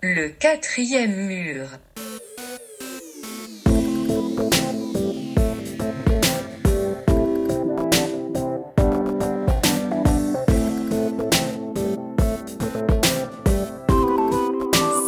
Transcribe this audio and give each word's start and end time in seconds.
Le 0.00 0.28
quatrième 0.28 1.26
mur. 1.26 1.66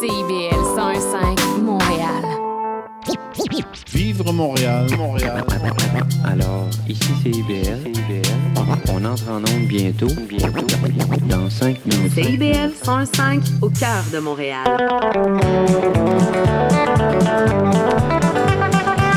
CIBL 0.01 0.51
105 0.75 1.39
Montréal. 1.61 2.25
Vivre 3.93 4.33
Montréal, 4.33 4.87
Montréal. 4.97 5.45
Alors, 6.25 6.67
ici 6.89 7.11
c'est 7.23 7.29
IBL. 7.29 7.90
On 8.93 9.05
entre 9.05 9.29
en 9.29 9.37
onde 9.37 9.67
bientôt. 9.67 10.07
Bientôt. 10.27 10.65
Dans 11.27 11.49
5 11.49 11.85
minutes. 11.85 12.13
CIBL 12.13 12.71
105 12.83 13.41
au 13.61 13.69
cœur 13.69 14.03
de 14.13 14.19
Montréal. 14.19 14.65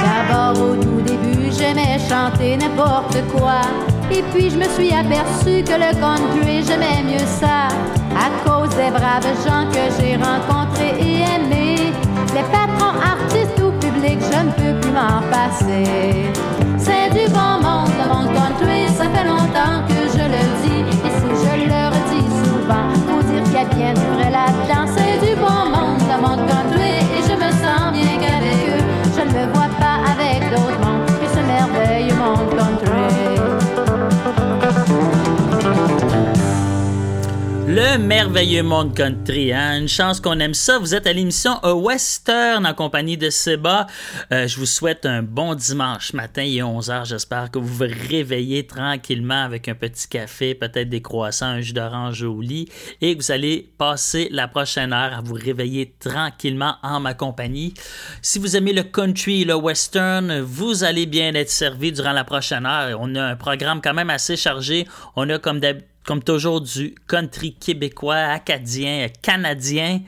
D'abord 0.05 0.63
au 0.63 0.77
tout 0.77 1.01
début, 1.05 1.51
j'aimais 1.51 1.99
chanter 2.09 2.57
n'importe 2.57 3.19
quoi. 3.37 3.63
Et 4.11 4.23
puis 4.33 4.51
je 4.51 4.57
me 4.57 4.65
suis 4.65 4.93
aperçu 4.93 5.65
que 5.65 5.75
le 5.75 5.93
country, 6.01 6.63
j'aimais 6.65 7.03
mieux 7.05 7.27
ça. 7.27 7.69
À 8.15 8.31
cause 8.49 8.71
des 8.77 8.91
braves 8.91 9.27
gens 9.45 9.67
que 9.73 9.91
j'ai 9.99 10.15
rencontrés 10.17 10.95
et 11.01 11.23
aimés. 11.35 11.93
Les 12.33 12.43
patrons, 12.53 12.95
artistes 13.01 13.61
ou 13.61 13.73
publics, 13.81 14.21
je 14.21 14.39
ne 14.39 14.53
peux 14.53 14.81
plus 14.81 14.93
m'en 14.93 15.21
passer. 15.31 16.31
C'est 16.79 17.11
du 17.11 17.29
bon 17.33 17.64
ça 18.97 19.05
fait 19.11 19.27
longtemps 19.27 19.83
que 19.89 20.01
je 20.17 20.25
le 20.25 20.43
dis. 20.63 20.83
Et 21.05 21.13
si 21.19 21.29
je 21.43 21.55
le 21.67 21.83
redis 21.95 22.29
souvent, 22.45 22.87
faut 23.07 23.23
dire 23.23 23.43
qu'il 23.45 23.53
y 23.53 23.57
a 23.57 23.65
bien 23.65 23.93
du 23.95 24.07
vrai. 24.17 24.31
C'est 24.87 25.19
du 25.27 25.35
bon 25.37 25.71
monde, 25.71 26.03
le 26.11 26.17
monde 26.21 26.47
country, 26.49 27.04
Le 37.77 37.99
merveilleux 37.99 38.63
monde 38.63 38.95
country, 38.95 39.53
hein? 39.53 39.81
une 39.81 39.89
chance 39.89 40.21
qu'on 40.21 40.39
aime 40.39 40.55
ça. 40.55 40.79
Vous 40.79 40.95
êtes 40.95 41.09
à 41.09 41.13
l'émission 41.13 41.59
A 41.65 41.75
Western 41.75 42.65
en 42.65 42.73
compagnie 42.73 43.17
de 43.17 43.31
Seba. 43.31 43.89
Euh, 44.31 44.47
je 44.47 44.59
vous 44.59 44.67
souhaite 44.67 45.05
un 45.07 45.25
bon 45.25 45.57
dimanche 45.57 46.13
matin, 46.13 46.45
il 46.45 46.57
est 46.57 46.63
11h. 46.63 47.05
J'espère 47.07 47.51
que 47.51 47.59
vous 47.59 47.67
vous 47.67 47.87
réveillez 48.09 48.69
tranquillement 48.69 49.43
avec 49.43 49.67
un 49.67 49.75
petit 49.75 50.07
café, 50.07 50.55
peut-être 50.55 50.89
des 50.89 51.03
croissants, 51.03 51.47
un 51.47 51.61
jus 51.63 51.73
d'orange 51.73 52.23
au 52.23 52.41
lit 52.41 52.69
et 53.01 53.17
que 53.17 53.21
vous 53.25 53.33
allez 53.33 53.69
passer 53.77 54.29
la 54.31 54.47
prochaine 54.47 54.93
heure 54.93 55.13
à 55.13 55.21
vous 55.21 55.35
réveiller 55.35 55.97
tranquillement 55.99 56.77
en 56.85 57.01
ma 57.01 57.15
compagnie. 57.15 57.75
Si 58.23 58.39
vous 58.39 58.55
aimez 58.55 58.73
le 58.73 58.85
country 58.85 59.43
et 59.43 59.47
le 59.47 59.57
western, 59.57 60.39
vous 60.43 60.85
allez 60.85 61.07
bien 61.07 61.35
être 61.35 61.51
servi 61.51 61.91
durant 61.91 62.13
la 62.13 62.23
prochaine 62.23 62.67
heure. 62.67 62.97
On 63.01 63.17
a 63.17 63.25
un 63.25 63.37
programme 63.37 63.81
quand 63.83 63.95
même 63.95 64.11
assez 64.11 64.37
chargé. 64.37 64.87
On 65.17 65.29
a 65.29 65.41
comme 65.41 65.59
d'habitude 65.59 65.89
comme 66.05 66.23
toujours 66.23 66.61
du 66.61 66.95
country 67.09 67.55
québécois, 67.55 68.17
acadien, 68.17 69.09
canadien. 69.23 70.01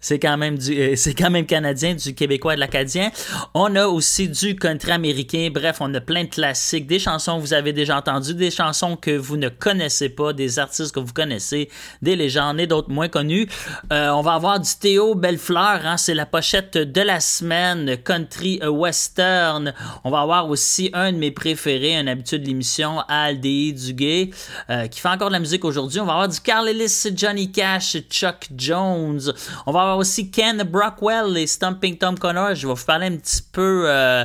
C'est 0.00 0.18
quand 0.18 0.36
même 0.36 0.58
du, 0.58 0.78
euh, 0.78 0.96
c'est 0.96 1.14
quand 1.14 1.30
même 1.30 1.46
canadien, 1.46 1.94
du 1.94 2.14
québécois 2.14 2.54
et 2.54 2.56
de 2.56 2.60
l'acadien. 2.60 3.10
On 3.54 3.74
a 3.76 3.86
aussi 3.86 4.28
du 4.28 4.56
country 4.56 4.92
américain. 4.92 5.48
Bref, 5.52 5.78
on 5.80 5.92
a 5.94 6.00
plein 6.00 6.24
de 6.24 6.28
classiques, 6.28 6.86
des 6.86 6.98
chansons 6.98 7.36
que 7.36 7.42
vous 7.42 7.54
avez 7.54 7.72
déjà 7.72 7.98
entendues, 7.98 8.34
des 8.34 8.50
chansons 8.50 8.96
que 8.96 9.16
vous 9.16 9.36
ne 9.36 9.48
connaissez 9.48 10.08
pas, 10.08 10.32
des 10.32 10.58
artistes 10.58 10.94
que 10.94 11.00
vous 11.00 11.12
connaissez, 11.12 11.68
des 12.02 12.16
légendes 12.16 12.60
et 12.60 12.66
d'autres 12.66 12.90
moins 12.90 13.08
connus. 13.08 13.48
Euh, 13.92 14.10
on 14.10 14.22
va 14.22 14.34
avoir 14.34 14.60
du 14.60 14.70
Théo 14.80 15.14
Bellefleur, 15.14 15.80
hein, 15.84 15.96
c'est 15.96 16.14
la 16.14 16.26
pochette 16.26 16.76
de 16.78 17.00
la 17.00 17.20
semaine, 17.20 17.96
country 18.02 18.60
euh, 18.62 18.68
western. 18.68 19.74
On 20.04 20.10
va 20.10 20.20
avoir 20.20 20.48
aussi 20.48 20.90
un 20.92 21.12
de 21.12 21.18
mes 21.18 21.30
préférés, 21.30 21.96
un 21.96 22.06
habitué 22.06 22.38
de 22.38 22.46
l'émission, 22.46 23.00
Aldi 23.08 23.74
Duguay, 23.74 24.30
euh, 24.70 24.86
qui 24.86 25.00
fait 25.00 25.08
encore 25.08 25.30
la 25.34 25.40
musique 25.40 25.64
aujourd'hui. 25.64 25.98
On 25.98 26.04
va 26.04 26.12
avoir 26.12 26.28
du 26.28 26.40
Carl 26.40 26.68
Ellis, 26.68 27.08
Johnny 27.12 27.50
Cash, 27.50 27.96
Chuck 28.08 28.46
Jones. 28.56 29.20
On 29.66 29.72
va 29.72 29.80
avoir 29.80 29.98
aussi 29.98 30.30
Ken 30.30 30.62
Brockwell 30.62 31.36
et 31.36 31.48
Stumping 31.48 31.98
Tom 31.98 32.16
Connor. 32.16 32.54
Je 32.54 32.68
vais 32.68 32.72
vous 32.72 32.84
parler 32.86 33.06
un 33.06 33.16
petit 33.16 33.42
peu 33.42 33.84
euh, 33.86 34.24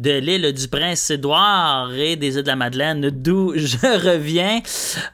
de 0.00 0.12
l'île 0.12 0.50
du 0.54 0.66
Prince-Édouard 0.68 1.92
et 1.92 2.16
des 2.16 2.36
îles 2.36 2.42
de 2.42 2.46
la 2.48 2.56
Madeleine, 2.56 3.10
d'où 3.10 3.52
je 3.56 3.76
reviens. 3.76 4.60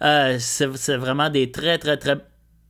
Euh, 0.02 0.36
c'est 0.38 0.96
vraiment 0.96 1.28
des 1.28 1.50
très, 1.50 1.76
très, 1.78 1.96
très 1.96 2.18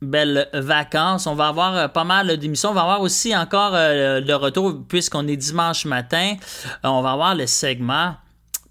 belles 0.01 0.49
vacances. 0.53 1.27
On 1.27 1.35
va 1.35 1.49
avoir 1.49 1.77
euh, 1.77 1.87
pas 1.87 2.03
mal 2.03 2.35
d'émissions. 2.37 2.71
On 2.71 2.73
va 2.73 2.81
avoir 2.81 3.01
aussi 3.01 3.37
encore 3.37 3.73
le 3.73 4.33
retour, 4.33 4.79
puisqu'on 4.89 5.27
est 5.27 5.37
dimanche 5.37 5.85
matin. 5.85 6.37
On 6.83 7.03
va 7.03 7.11
avoir 7.11 7.35
le 7.35 7.45
segment 7.45 8.15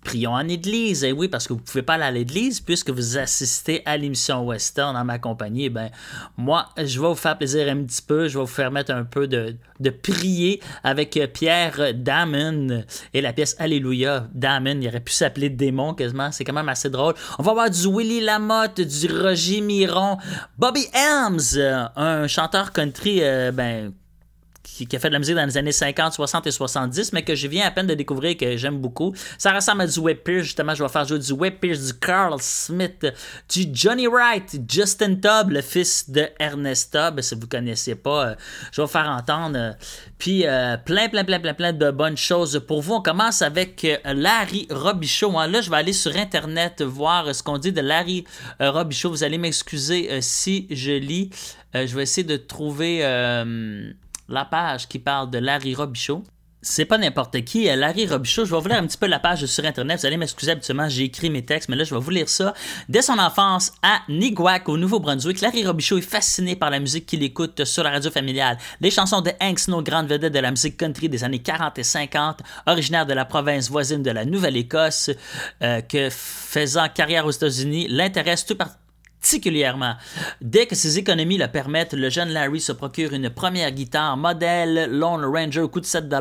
Prions 0.05 0.33
en 0.33 0.49
église. 0.49 1.05
Et 1.05 1.13
oui, 1.13 1.29
parce 1.29 1.47
que 1.47 1.53
vous 1.53 1.61
pouvez 1.61 1.83
pas 1.83 1.95
aller 1.95 2.05
à 2.05 2.11
l'église 2.11 2.61
puisque 2.61 2.91
vous 2.91 3.19
assistez 3.19 3.83
à 3.85 3.97
l'émission 3.97 4.45
Western 4.45 4.97
en 4.97 5.05
ma 5.05 5.19
compagnie. 5.19 5.67
Eh 5.67 5.71
ben, 5.71 5.91
moi, 6.37 6.69
je 6.77 7.01
vais 7.01 7.07
vous 7.07 7.15
faire 7.15 7.39
plaisir 7.39 7.69
un 7.69 7.85
petit 7.85 8.03
peu. 8.03 8.27
Je 8.29 8.39
vais 8.39 8.45
vous 8.45 8.53
permettre 8.53 8.93
un 8.93 9.05
peu 9.05 9.29
de, 9.29 9.57
de 9.79 9.91
prier 9.91 10.61
avec 10.83 11.17
euh, 11.17 11.27
Pierre 11.27 11.95
Damon 11.95 12.85
et 13.15 13.21
la 13.21 13.33
pièce 13.33 13.55
Alléluia. 13.59 14.29
Damon, 14.35 14.81
il 14.81 14.89
aurait 14.89 15.01
pu 15.01 15.13
s'appeler 15.13 15.51
Démon 15.51 15.95
quasiment. 15.95 16.33
C'est 16.33 16.45
quand 16.45 16.53
même 16.53 16.69
assez 16.69 16.91
drôle. 16.91 17.15
On 17.39 17.43
va 17.43 17.53
avoir 17.53 17.71
du 17.71 17.87
Willy 17.87 18.21
Lamotte, 18.21 18.81
du 18.81 19.07
Roger 19.07 19.61
Miron, 19.61 20.19
Bobby 20.59 20.87
Helms, 20.93 21.57
euh, 21.57 21.87
un 21.97 22.27
chanteur 22.27 22.73
country, 22.73 23.19
euh, 23.23 23.53
ben, 23.53 23.93
qui, 24.87 24.97
a 24.97 24.99
fait 24.99 25.09
de 25.09 25.13
la 25.15 25.19
musique 25.19 25.35
dans 25.35 25.45
les 25.47 25.57
années 25.59 25.73
50, 25.73 26.13
60 26.13 26.47
et 26.47 26.51
70, 26.51 27.13
mais 27.13 27.23
que 27.23 27.35
je 27.35 27.47
viens 27.49 27.67
à 27.67 27.71
peine 27.71 27.87
de 27.87 27.95
découvrir 27.95 28.31
et 28.33 28.37
que 28.37 28.57
j'aime 28.57 28.79
beaucoup. 28.79 29.15
Ça 29.39 29.53
ressemble 29.53 29.83
à 29.83 29.87
du 29.87 29.99
Webb 30.01 30.19
Pierce, 30.25 30.45
justement. 30.45 30.75
Je 30.75 30.83
vais 30.83 30.89
faire 30.89 31.05
jouer 31.07 31.19
du 31.19 31.33
Webb 31.33 31.55
Pierce, 31.61 31.81
du 31.87 31.95
Carl 31.95 32.37
Smith, 32.41 33.07
du 33.49 33.67
Johnny 33.73 34.07
Wright, 34.07 34.57
Justin 34.69 35.15
Tubb, 35.17 35.51
le 35.51 35.61
fils 35.63 36.09
de 36.11 36.27
Ernest 36.39 36.93
Tubb, 36.93 37.21
si 37.21 37.35
vous 37.35 37.43
ne 37.43 37.47
connaissez 37.47 37.95
pas. 37.95 38.29
euh, 38.29 38.35
je 38.73 38.81
vais 38.81 38.87
vous 38.87 38.93
faire 38.93 39.09
entendre. 39.09 39.57
euh, 39.59 39.73
Puis 40.19 40.47
euh, 40.47 40.77
plein, 40.77 41.09
plein, 41.09 41.25
plein, 41.25 41.41
plein, 41.41 41.55
plein 41.55 41.73
de 41.73 41.91
bonnes 41.91 42.17
choses 42.17 42.61
pour 42.67 42.83
vous. 42.83 42.95
On 42.95 43.03
commence 43.03 43.43
avec 43.43 43.85
euh, 43.85 43.97
Larry 44.15 44.67
Robichaud. 44.71 45.39
hein. 45.39 45.47
Là, 45.49 45.61
je 45.61 45.71
vais 45.71 45.77
aller 45.77 45.93
sur 45.93 46.17
Internet 46.17 46.83
voir 46.83 47.29
euh, 47.29 47.33
ce 47.33 47.43
qu'on 47.43 47.59
dit 47.59 47.73
de 47.73 47.81
Larry 47.81 48.25
euh, 48.61 48.71
Robichaud. 48.71 49.11
Vous 49.11 49.25
allez 49.25 49.39
m'excuser 49.39 50.11
euh, 50.13 50.19
si 50.21 50.67
je 50.71 50.93
lis. 50.93 51.31
Euh, 51.75 51.87
je 51.87 51.97
vais 51.97 52.03
essayer 52.03 52.27
de 52.27 52.37
trouver 52.37 53.01
euh, 53.03 53.91
la 54.33 54.45
page 54.45 54.89
qui 54.89 54.99
parle 54.99 55.31
de 55.31 55.39
Larry 55.39 55.75
Robichaud. 55.75 56.25
C'est 56.65 56.85
pas 56.85 56.97
n'importe 56.97 57.45
qui, 57.45 57.69
euh, 57.69 57.75
Larry 57.75 58.07
Robichaud. 58.07 58.45
Je 58.45 58.55
vais 58.55 58.61
vous 58.61 58.69
lire 58.69 58.79
un 58.79 58.87
petit 58.87 58.97
peu 58.97 59.09
la 59.09 59.19
page 59.19 59.45
sur 59.47 59.65
Internet. 59.65 59.99
Vous 59.99 60.07
allez 60.07 60.17
m'excuser, 60.17 60.53
habituellement, 60.53 60.89
j'ai 60.89 61.03
écrit 61.03 61.29
mes 61.29 61.45
textes, 61.45 61.69
mais 61.69 61.75
là, 61.75 61.83
je 61.83 61.93
vais 61.93 62.01
vous 62.01 62.11
lire 62.11 62.29
ça. 62.29 62.55
Dès 62.89 63.03
son 63.03 63.19
enfance 63.19 63.73
à 63.83 64.03
Niguac, 64.09 64.69
au 64.69 64.77
Nouveau-Brunswick, 64.77 65.41
Larry 65.41 65.67
Robichaud 65.67 65.99
est 65.99 66.03
fasciné 66.03 66.55
par 66.55 66.71
la 66.71 66.79
musique 66.79 67.07
qu'il 67.07 67.25
écoute 67.25 67.65
sur 67.65 67.83
la 67.83 67.91
radio 67.91 68.13
familiale. 68.13 68.59
Les 68.81 68.93
chansons 68.93 69.23
de 69.23 69.33
Hank 69.41 69.59
Snow, 69.59 69.83
grande 69.83 70.07
vedette 70.07 70.33
de 70.33 70.39
la 70.39 70.53
musique 70.53 70.77
country 70.77 71.09
des 71.09 71.25
années 71.25 71.41
40 71.41 71.81
et 71.81 71.83
50, 71.83 72.43
originaire 72.67 73.07
de 73.07 73.15
la 73.15 73.25
province 73.25 73.69
voisine 73.69 74.05
de 74.05 74.13
la 74.13 74.25
Nouvelle-Écosse, 74.25 75.11
euh, 75.65 75.81
que 75.81 76.11
faisant 76.11 76.89
carrière 76.89 77.27
aux 77.27 77.33
États-Unis, 77.33 77.89
l'intéresse 77.89 78.47
tout 78.47 78.55
particulièrement 78.55 78.82
particulièrement. 79.23 79.95
Dès 80.41 80.67
que 80.67 80.75
ses 80.75 80.99
économies 80.99 81.39
le 81.39 81.47
permettent, 81.47 81.95
le 81.95 82.11
jeune 82.11 82.31
Larry 82.31 82.61
se 82.61 82.73
procure 82.73 83.13
une 83.13 83.31
première 83.31 83.71
guitare 83.71 84.17
modèle 84.17 84.91
Lone 84.91 85.25
Ranger 85.25 85.61
au 85.61 85.69
coût 85.69 85.81
de 85.81 85.87
7 85.87 86.13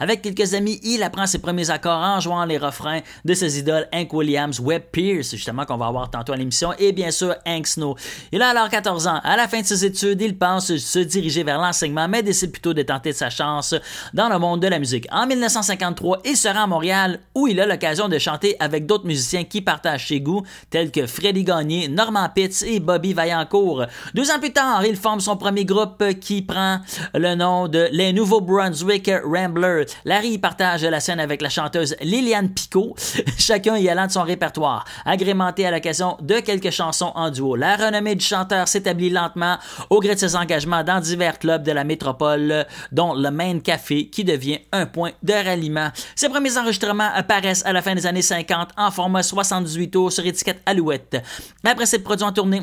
Avec 0.00 0.22
quelques 0.22 0.54
amis, 0.54 0.80
il 0.82 1.04
apprend 1.04 1.26
ses 1.26 1.38
premiers 1.38 1.70
accords 1.70 2.00
en 2.00 2.18
jouant 2.18 2.44
les 2.44 2.58
refrains 2.58 3.00
de 3.24 3.34
ses 3.34 3.60
idoles 3.60 3.86
Hank 3.94 4.12
Williams, 4.12 4.58
Webb 4.60 4.82
Pierce, 4.90 5.30
justement 5.30 5.64
qu'on 5.66 5.76
va 5.76 5.86
avoir 5.86 6.10
tantôt 6.10 6.32
à 6.32 6.36
l'émission, 6.36 6.72
et 6.80 6.90
bien 6.90 7.12
sûr 7.12 7.36
Hank 7.46 7.68
Snow. 7.68 7.94
Il 8.32 8.42
a 8.42 8.48
alors 8.48 8.68
14 8.68 9.06
ans. 9.06 9.20
À 9.22 9.36
la 9.36 9.46
fin 9.46 9.60
de 9.60 9.66
ses 9.66 9.84
études, 9.84 10.20
il 10.20 10.36
pense 10.36 10.76
se 10.76 10.98
diriger 10.98 11.44
vers 11.44 11.60
l'enseignement, 11.60 12.08
mais 12.08 12.24
décide 12.24 12.50
plutôt 12.50 12.74
de 12.74 12.82
tenter 12.82 13.12
sa 13.12 13.30
chance 13.30 13.76
dans 14.14 14.28
le 14.28 14.38
monde 14.40 14.60
de 14.60 14.66
la 14.66 14.80
musique. 14.80 15.06
En 15.12 15.28
1953, 15.28 16.22
il 16.24 16.36
se 16.36 16.48
rend 16.48 16.64
à 16.64 16.66
Montréal 16.66 17.20
où 17.36 17.46
il 17.46 17.60
a 17.60 17.66
l'occasion 17.66 18.08
de 18.08 18.18
chanter 18.18 18.56
avec 18.58 18.84
d'autres 18.84 19.06
musiciens 19.06 19.44
qui 19.44 19.62
partagent 19.62 20.08
ses 20.08 20.20
goûts, 20.20 20.42
tels 20.70 20.90
que 20.90 21.06
Freddy 21.06 21.44
Gagné, 21.44 21.86
Norman 21.86 22.28
Et 22.66 22.80
Bobby 22.80 23.12
Vaillancourt. 23.12 23.84
Deux 24.14 24.30
ans 24.30 24.38
plus 24.38 24.52
tard, 24.52 24.84
il 24.86 24.96
forme 24.96 25.20
son 25.20 25.36
premier 25.36 25.64
groupe 25.64 26.02
qui 26.20 26.40
prend 26.40 26.78
le 27.14 27.34
nom 27.34 27.68
de 27.68 27.88
Les 27.92 28.12
Nouveaux 28.12 28.40
Brunswick 28.40 29.10
Ramblers. 29.24 29.86
Larry 30.04 30.38
partage 30.38 30.84
la 30.84 31.00
scène 31.00 31.20
avec 31.20 31.42
la 31.42 31.50
chanteuse 31.50 31.94
Liliane 32.00 32.48
Picot, 32.48 32.94
chacun 33.38 33.76
y 33.76 33.88
allant 33.88 34.06
de 34.06 34.12
son 34.12 34.22
répertoire, 34.22 34.84
agrémenté 35.04 35.66
à 35.66 35.70
l'occasion 35.70 36.16
de 36.22 36.40
quelques 36.40 36.70
chansons 36.70 37.12
en 37.14 37.30
duo. 37.30 37.54
La 37.54 37.76
renommée 37.76 38.14
du 38.14 38.24
chanteur 38.24 38.66
s'établit 38.66 39.10
lentement 39.10 39.58
au 39.90 40.00
gré 40.00 40.14
de 40.14 40.20
ses 40.20 40.34
engagements 40.34 40.82
dans 40.82 41.00
divers 41.00 41.38
clubs 41.38 41.62
de 41.62 41.72
la 41.72 41.84
métropole, 41.84 42.66
dont 42.92 43.14
le 43.14 43.30
Main 43.30 43.60
Café, 43.60 44.08
qui 44.08 44.24
devient 44.24 44.60
un 44.72 44.86
point 44.86 45.12
de 45.22 45.34
ralliement. 45.34 45.90
Ses 46.16 46.28
premiers 46.28 46.56
enregistrements 46.56 47.10
apparaissent 47.14 47.64
à 47.66 47.72
la 47.72 47.82
fin 47.82 47.94
des 47.94 48.06
années 48.06 48.22
50 48.22 48.70
en 48.76 48.90
format 48.90 49.22
78 49.22 49.90
tours 49.90 50.12
sur 50.12 50.24
étiquette 50.24 50.62
Alouette. 50.64 51.22
Après 51.64 51.86
cette 51.86 52.04
production 52.04 52.32
tournée, 52.38 52.62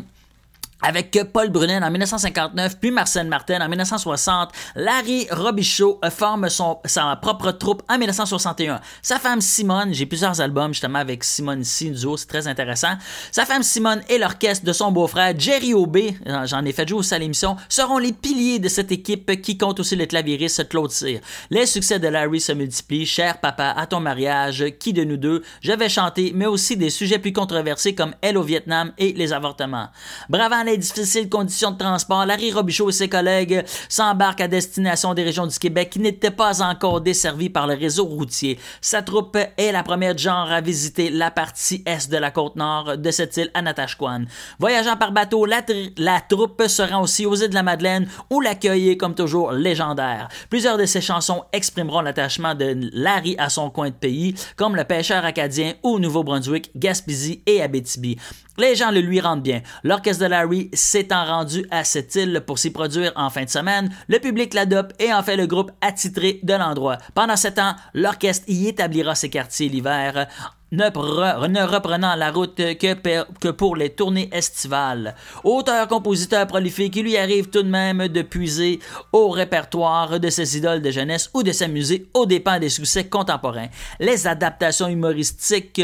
avec 0.81 1.18
Paul 1.33 1.50
Brunet 1.50 1.81
en 1.81 1.89
1959, 1.89 2.80
puis 2.80 2.92
Marcel 2.92 3.27
Martin 3.27 3.62
en 3.62 3.69
1960. 3.69 4.51
Larry 4.75 5.27
Robichaud 5.31 6.00
forme 6.12 6.50
son, 6.50 6.80
sa 6.86 7.16
propre 7.16 7.51
troupe 7.51 7.81
en 7.89 7.98
1961. 7.98 8.81
Sa 9.01 9.19
femme 9.19 9.42
Simone, 9.42 9.94
j'ai 9.94 10.06
plusieurs 10.06 10.42
albums 10.42 10.74
justement 10.74 11.00
avec 11.00 11.24
Simone 11.24 11.62
ici, 11.62 11.94
c'est 12.18 12.27
très 12.27 12.48
intéressant. 12.48 12.94
Sa 13.31 13.45
femme 13.45 13.63
Simone 13.63 14.01
et 14.10 14.18
l'orchestre 14.18 14.66
de 14.66 14.74
son 14.74 14.92
beau-frère 14.92 15.33
Jerry 15.38 15.74
Aubé, 15.74 16.18
j'en 16.45 16.63
ai 16.66 16.72
fait 16.72 16.88
jouer 16.88 17.00
aussi 17.00 17.13
à 17.13 17.19
l'émission, 17.19 17.56
seront 17.69 17.98
les 17.98 18.13
piliers 18.13 18.60
de 18.60 18.68
cette 18.68 18.92
équipe 18.92 19.42
qui 19.42 19.57
compte 19.57 19.80
aussi 19.80 19.95
le 19.95 20.06
clavieriste 20.06 20.69
Claude 20.69 20.92
Cyr. 20.92 21.19
Les 21.50 21.66
succès 21.66 22.00
de 22.00 22.07
Larry 22.07 22.42
se 22.42 22.51
multiplient. 22.51 23.06
Cher 23.06 23.39
papa, 23.39 23.74
à 23.75 23.86
ton 23.88 24.00
mariage, 24.00 24.66
qui 24.80 24.94
de 24.94 25.04
nous 25.04 25.18
deux, 25.18 25.42
je 25.62 25.71
vais 25.71 25.89
chanter, 25.89 26.31
mais 26.36 26.45
aussi 26.45 26.75
des 26.78 26.89
sujets 26.89 27.19
plus 27.19 27.33
controversés 27.33 27.95
comme 27.95 28.13
Elle 28.21 28.38
au 28.38 28.44
Vietnam 28.44 28.92
et 28.98 29.13
les 29.13 29.31
avortements. 29.33 29.89
Bravant 30.30 30.63
les 30.75 30.80
difficiles 30.80 31.30
conditions 31.30 31.72
de 31.72 31.77
transport, 31.77 32.25
Larry 32.25 32.51
Robichaud 32.51 32.89
et 32.89 32.92
ses 32.92 33.07
collègues 33.07 33.63
s'embarquent 33.88 34.42
à 34.42 34.50
destination 34.50 35.13
des 35.13 35.24
régions 35.24 35.48
du 35.48 35.57
Québec 35.57 35.89
qui 35.89 36.00
n'étaient 36.00 36.31
pas 36.31 36.62
encore 36.62 37.00
desservies 37.00 37.50
par 37.50 37.66
le 37.66 37.75
réseau 37.75 38.04
routier. 38.04 38.60
Sa 38.81 39.01
troupe 39.01 39.38
est 39.38 39.72
la 39.72 39.83
première 39.83 40.13
de 40.13 40.19
genre 40.19 40.51
à 40.51 40.60
visiter 40.60 41.10
la 41.10 41.31
partie 41.31 41.81
est 41.86 42.12
de 42.12 42.18
la 42.18 42.30
côte 42.30 42.57
nord 42.57 42.98
de 42.98 43.12
cette 43.12 43.38
île 43.38 43.51
à 43.54 43.62
Natashquan. 43.62 44.25
Voyageant 44.60 44.98
par 44.98 45.13
bateau, 45.13 45.45
la, 45.45 45.62
la 45.98 46.19
troupe 46.19 46.63
se 46.68 46.81
rend 46.81 47.04
aussi 47.04 47.25
aux 47.25 47.36
îles 47.36 47.50
de 47.50 47.56
la 47.56 47.63
Madeleine 47.63 48.10
où 48.30 48.42
l'accueil 48.42 48.89
est 48.89 48.98
comme 48.98 49.16
toujours 49.16 49.54
légendaire. 49.54 50.28
Plusieurs 50.50 50.78
de 50.78 50.86
ses 50.86 51.00
chansons 51.00 51.45
exprimeront 51.54 52.01
l'attachement 52.01 52.54
de 52.54 52.89
Larry 52.92 53.36
à 53.38 53.48
son 53.48 53.69
coin 53.69 53.92
de 53.92 53.95
pays, 53.95 54.36
comme 54.57 54.75
le 54.75 54.83
pêcheur 54.83 55.24
acadien 55.24 55.75
au 55.83 56.00
Nouveau-Brunswick, 56.00 56.71
Gaspésie 56.75 57.42
et 57.45 57.62
Abitibi. 57.62 58.18
Les 58.57 58.75
gens 58.75 58.92
le 58.92 59.01
lui 59.01 59.19
rendent 59.19 59.44
bien. 59.44 59.62
L'orchestre 59.83 60.24
de 60.24 60.30
Larry 60.30 60.55
s'étant 60.74 61.25
rendu 61.25 61.66
à 61.72 61.84
cette 61.84 62.16
île 62.16 62.44
pour 62.46 62.60
s'y 62.60 62.72
produire 62.72 63.12
en 63.16 63.30
fin 63.30 63.44
de 63.44 63.50
semaine, 63.50 63.90
le 64.07 64.19
public 64.19 64.54
l'adopte 64.54 65.00
et 65.02 65.13
en 65.13 65.24
fait 65.24 65.38
le 65.38 65.48
groupe 65.48 65.72
attitré 65.81 66.40
de 66.44 66.54
l'endroit. 66.54 66.98
Pendant 67.13 67.36
ce 67.36 67.48
temps, 67.48 67.75
l'orchestre 67.94 68.46
y 68.48 68.68
établira 68.68 69.16
ses 69.16 69.30
quartiers 69.30 69.69
l'hiver 69.69 70.28
ne, 70.75 71.66
reprenant 71.66 72.16
la 72.16 72.31
route 72.31 72.56
que, 72.56 73.52
pour 73.52 73.75
les 73.75 73.92
tournées 73.92 74.30
estivales. 74.31 75.16
Auteur-compositeur 75.44 76.48
prolifique, 76.48 76.96
il 76.96 77.04
lui 77.04 77.18
arrive 77.18 77.50
tout 77.50 77.63
de 77.63 77.69
même 77.69 78.07
de 78.07 78.22
puiser 78.22 78.80
au 79.12 79.30
répertoire 79.30 80.19
de 80.19 80.30
ses 80.30 80.57
idoles 80.57 80.81
de 80.81 80.92
jeunesse 80.92 81.30
ou 81.34 81.44
de 81.44 81.52
s'amuser 81.52 82.07
aux 82.13 82.25
dépens 82.25 82.60
des 82.60 82.69
succès 82.69 83.06
contemporains. 83.06 83.68
Les 84.00 84.28
adaptations 84.28 84.88
humoristiques 84.88 85.81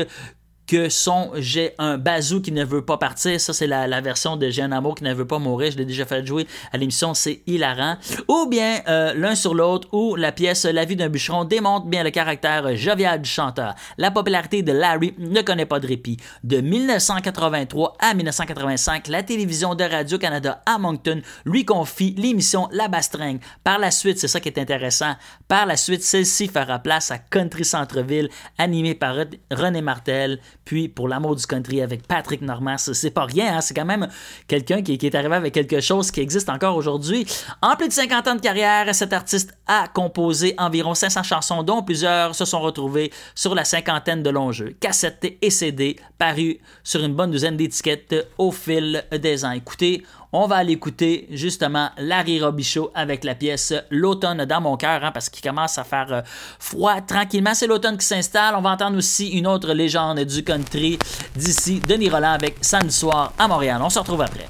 que 0.67 0.89
son 0.89 1.31
J'ai 1.35 1.73
un 1.77 1.97
bazou 1.97 2.41
qui 2.41 2.51
ne 2.51 2.63
veut 2.63 2.83
pas 2.83 2.97
partir. 2.97 3.39
Ça, 3.39 3.53
c'est 3.53 3.67
la, 3.67 4.01
version 4.01 4.37
de 4.37 4.49
J'ai 4.49 4.61
un 4.61 4.71
amour 4.71 4.95
qui 4.95 5.03
ne 5.03 5.13
veut 5.13 5.27
pas 5.27 5.39
mourir. 5.39 5.71
Je 5.71 5.77
l'ai 5.77 5.85
déjà 5.85 6.05
fait 6.05 6.25
jouer 6.25 6.47
à 6.71 6.77
l'émission, 6.77 7.13
c'est 7.13 7.41
hilarant. 7.47 7.97
Ou 8.27 8.47
bien 8.47 8.81
euh, 8.87 9.13
l'un 9.13 9.35
sur 9.35 9.53
l'autre, 9.53 9.87
où 9.91 10.15
la 10.15 10.31
pièce 10.31 10.65
La 10.65 10.85
vie 10.85 10.95
d'un 10.95 11.09
bûcheron 11.09 11.43
démontre 11.43 11.87
bien 11.87 12.03
le 12.03 12.11
caractère 12.11 12.75
jovial 12.75 13.21
du 13.21 13.29
chanteur. 13.29 13.75
La 13.97 14.11
popularité 14.11 14.63
de 14.63 14.71
Larry 14.71 15.13
ne 15.17 15.41
connaît 15.41 15.65
pas 15.65 15.79
de 15.79 15.87
répit. 15.87 16.17
De 16.43 16.61
1983 16.61 17.97
à 17.99 18.13
1985, 18.13 19.07
la 19.07 19.23
télévision 19.23 19.75
de 19.75 19.83
Radio-Canada 19.83 20.61
à 20.65 20.77
Moncton 20.77 21.21
lui 21.45 21.65
confie 21.65 22.15
l'émission 22.17 22.69
La 22.71 22.87
Bastringue. 22.87 23.39
Par 23.63 23.79
la 23.79 23.91
suite, 23.91 24.19
c'est 24.19 24.27
ça 24.27 24.39
qui 24.39 24.49
est 24.49 24.59
intéressant, 24.59 25.15
par 25.47 25.65
la 25.65 25.77
suite, 25.77 26.03
celle-ci 26.03 26.47
fera 26.47 26.79
place 26.79 27.11
à 27.11 27.17
Country 27.17 27.65
Centre-Ville, 27.65 28.29
animé 28.57 28.95
par 28.95 29.15
René 29.51 29.81
Martel, 29.81 30.39
puis 30.71 30.88
pour 30.88 31.09
l'amour 31.09 31.35
du 31.35 31.45
country 31.45 31.81
avec 31.81 32.07
Patrick 32.07 32.41
Normand. 32.41 32.77
C'est 32.77 33.12
pas 33.12 33.25
rien, 33.25 33.57
hein? 33.57 33.59
c'est 33.59 33.73
quand 33.73 33.83
même 33.83 34.07
quelqu'un 34.47 34.81
qui, 34.81 34.94
est 34.94 35.15
arrivé 35.15 35.35
avec 35.35 35.53
quelque 35.53 35.81
chose 35.81 36.12
qui 36.12 36.21
existe 36.21 36.47
encore 36.47 36.77
aujourd'hui. 36.77 37.27
En 37.62 37.75
plus 37.75 37.89
de 37.89 37.94
50 37.94 38.27
ans 38.29 38.35
de 38.35 38.39
carrière, 38.39 38.95
cet 38.95 39.12
artiste 39.12 39.53
a 39.68 39.89
composé 39.89 40.56
environ 40.57 40.94
500 40.94 41.23
chansons, 41.23 41.63
dont 41.63 41.83
plusieurs 41.83 42.33
se 42.35 42.45
sont 42.45 42.62
retrouvées 42.62 43.12
sur 43.35 43.53
la 43.53 43.65
cinquantaine 43.65 44.23
de 44.23 44.29
longs 44.29 44.53
jeux, 44.53 44.73
cassettes 44.79 45.35
et 45.41 45.50
CD, 45.50 45.97
parus 46.18 46.56
sur 46.85 47.03
une 47.03 47.15
bonne 47.15 47.31
douzaine 47.31 47.57
d'étiquettes 47.57 48.15
au 48.38 48.53
fil 48.53 49.03
des 49.12 49.44
ans. 49.44 49.51
Écoutez, 49.51 50.03
on 50.33 50.48
va 50.48 50.57
aller 50.57 50.74
écouter 50.74 51.28
justement 51.31 51.89
Larry 51.98 52.42
Robichaud 52.42 52.92
avec 52.95 53.24
la 53.24 53.36
pièce 53.36 53.74
L'automne 53.89 54.45
dans 54.45 54.62
mon 54.62 54.78
cœur, 54.78 55.04
hein, 55.04 55.12
parce 55.12 55.30
qu'il 55.30 55.44
commence 55.44 55.78
à 55.78 55.83
faire 55.83 56.07
euh, 56.12 56.22
froid 56.60 57.01
tranquillement. 57.01 57.54
C'est 57.54 57.68
l'automne 57.68 57.98
qui 57.98 58.06
s'installe. 58.06 58.56
On 58.56 58.62
va 58.62 58.72
entendre 58.72 58.98
aussi 58.98 59.30
une 59.30 59.48
autre 59.48 59.74
légende 59.74 60.19
du 60.22 60.44
country 60.44 60.98
d'ici, 61.36 61.81
Denis 61.88 62.10
Roland 62.10 62.33
avec 62.33 62.57
Samedi 62.62 62.94
soir 62.94 63.33
à 63.38 63.48
Montréal. 63.48 63.81
On 63.83 63.89
se 63.89 64.00
retrouve 64.00 64.22
après. 64.22 64.48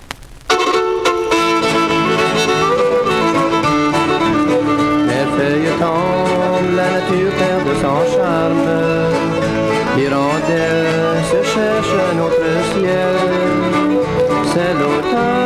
C'est 14.54 14.74
l'automne 14.74 15.41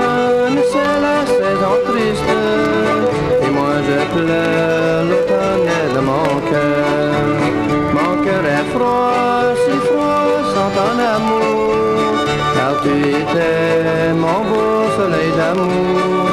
pleure 4.16 5.04
l'automne 5.10 5.74
de 5.96 6.02
mon 6.10 6.28
cœur. 6.50 7.26
Mon 7.98 8.14
cœur 8.26 8.44
est 8.58 8.68
froid, 8.74 9.44
si 9.64 9.76
froid 9.88 10.36
sans 10.54 10.70
ton 10.78 10.96
amour. 11.16 11.74
Car 12.56 12.74
tu 12.84 12.94
étais 13.22 14.14
mon 14.24 14.40
beau 14.50 14.76
soleil 14.98 15.32
d'amour. 15.40 16.30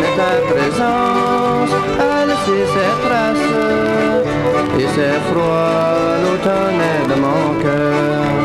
Mais 0.00 0.12
ta 0.20 0.32
présence 0.52 1.72
a 2.08 2.16
laissé 2.28 2.58
ses 2.74 2.92
traces. 3.04 3.52
Et 4.80 4.88
c'est 4.94 5.20
froid 5.30 5.86
l'automne 6.22 6.86
de 7.10 7.16
mon 7.24 7.44
cœur 7.62 8.35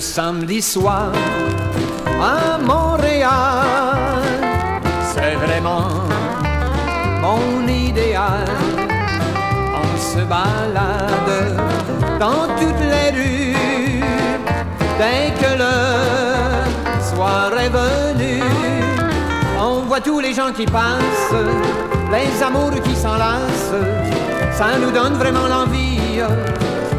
samedi 0.00 0.62
soir 0.62 1.12
à 2.20 2.58
Montréal, 2.58 4.22
c'est 5.12 5.34
vraiment 5.34 5.88
mon 7.20 7.68
idéal. 7.68 8.48
On 9.82 9.98
se 9.98 10.24
balade 10.24 11.56
dans 12.18 12.46
toutes 12.58 12.80
les 12.80 13.10
rues 13.18 14.00
Dès 14.98 15.32
que 15.40 15.52
le 15.56 17.02
soir 17.02 17.50
est 17.58 17.70
venu, 17.70 18.42
on 19.58 19.80
voit 19.86 20.00
tous 20.00 20.20
les 20.20 20.34
gens 20.34 20.52
qui 20.52 20.66
passent, 20.66 21.44
les 22.12 22.42
amours 22.42 22.82
qui 22.82 22.94
s'enlacent. 22.94 23.80
Ça 24.52 24.78
nous 24.78 24.90
donne 24.90 25.14
vraiment 25.14 25.46
l'envie 25.46 26.20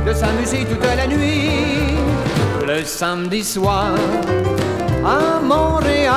de 0.05 0.13
s'amuser 0.13 0.65
toute 0.65 0.84
la 0.84 1.05
nuit. 1.05 2.10
Le 2.73 2.85
samedi 2.85 3.43
soir 3.43 3.95
à 5.03 5.41
Montréal 5.41 6.13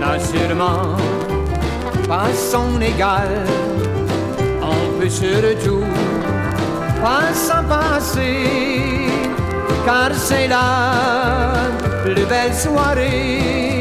n'a 0.00 0.18
pas 2.08 2.32
son 2.34 2.80
égal. 2.80 3.46
On 4.60 4.98
peut 4.98 5.08
surtout 5.08 5.84
pas 7.00 7.32
sans 7.32 7.62
passer, 7.68 9.06
car 9.86 10.12
c'est 10.12 10.48
la 10.48 11.52
plus 12.02 12.26
belle 12.26 12.52
soirée. 12.52 13.73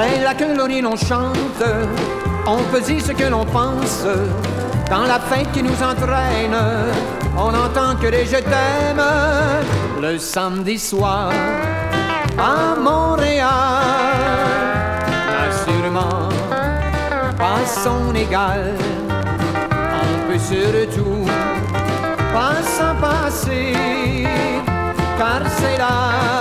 C'est 0.00 0.22
là 0.22 0.32
que 0.32 0.44
l'on 0.44 0.96
chante, 0.96 1.62
on 2.46 2.62
peut 2.70 2.80
dire 2.80 3.02
ce 3.04 3.10
que 3.10 3.24
l'on 3.24 3.44
pense. 3.44 4.04
Dans 4.88 5.02
la 5.02 5.18
fête 5.18 5.50
qui 5.52 5.60
nous 5.60 5.82
entraîne, 5.82 6.56
on 7.36 7.50
n'entend 7.50 7.96
que 8.00 8.06
les 8.06 8.24
je 8.24 8.36
t'aime. 8.36 9.02
Le 10.00 10.16
samedi 10.18 10.78
soir, 10.78 11.32
à 12.38 12.78
Montréal, 12.78 13.48
sûrement 15.64 16.28
pas 17.36 17.64
son 17.66 18.14
égal. 18.14 18.74
On 19.00 20.30
peut 20.30 20.38
surtout 20.38 21.26
pas 22.32 22.62
s'en 22.62 22.94
passer, 23.00 23.74
car 25.18 25.40
c'est 25.56 25.76
là 25.76 26.37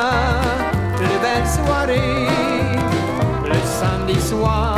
soir 4.15 4.77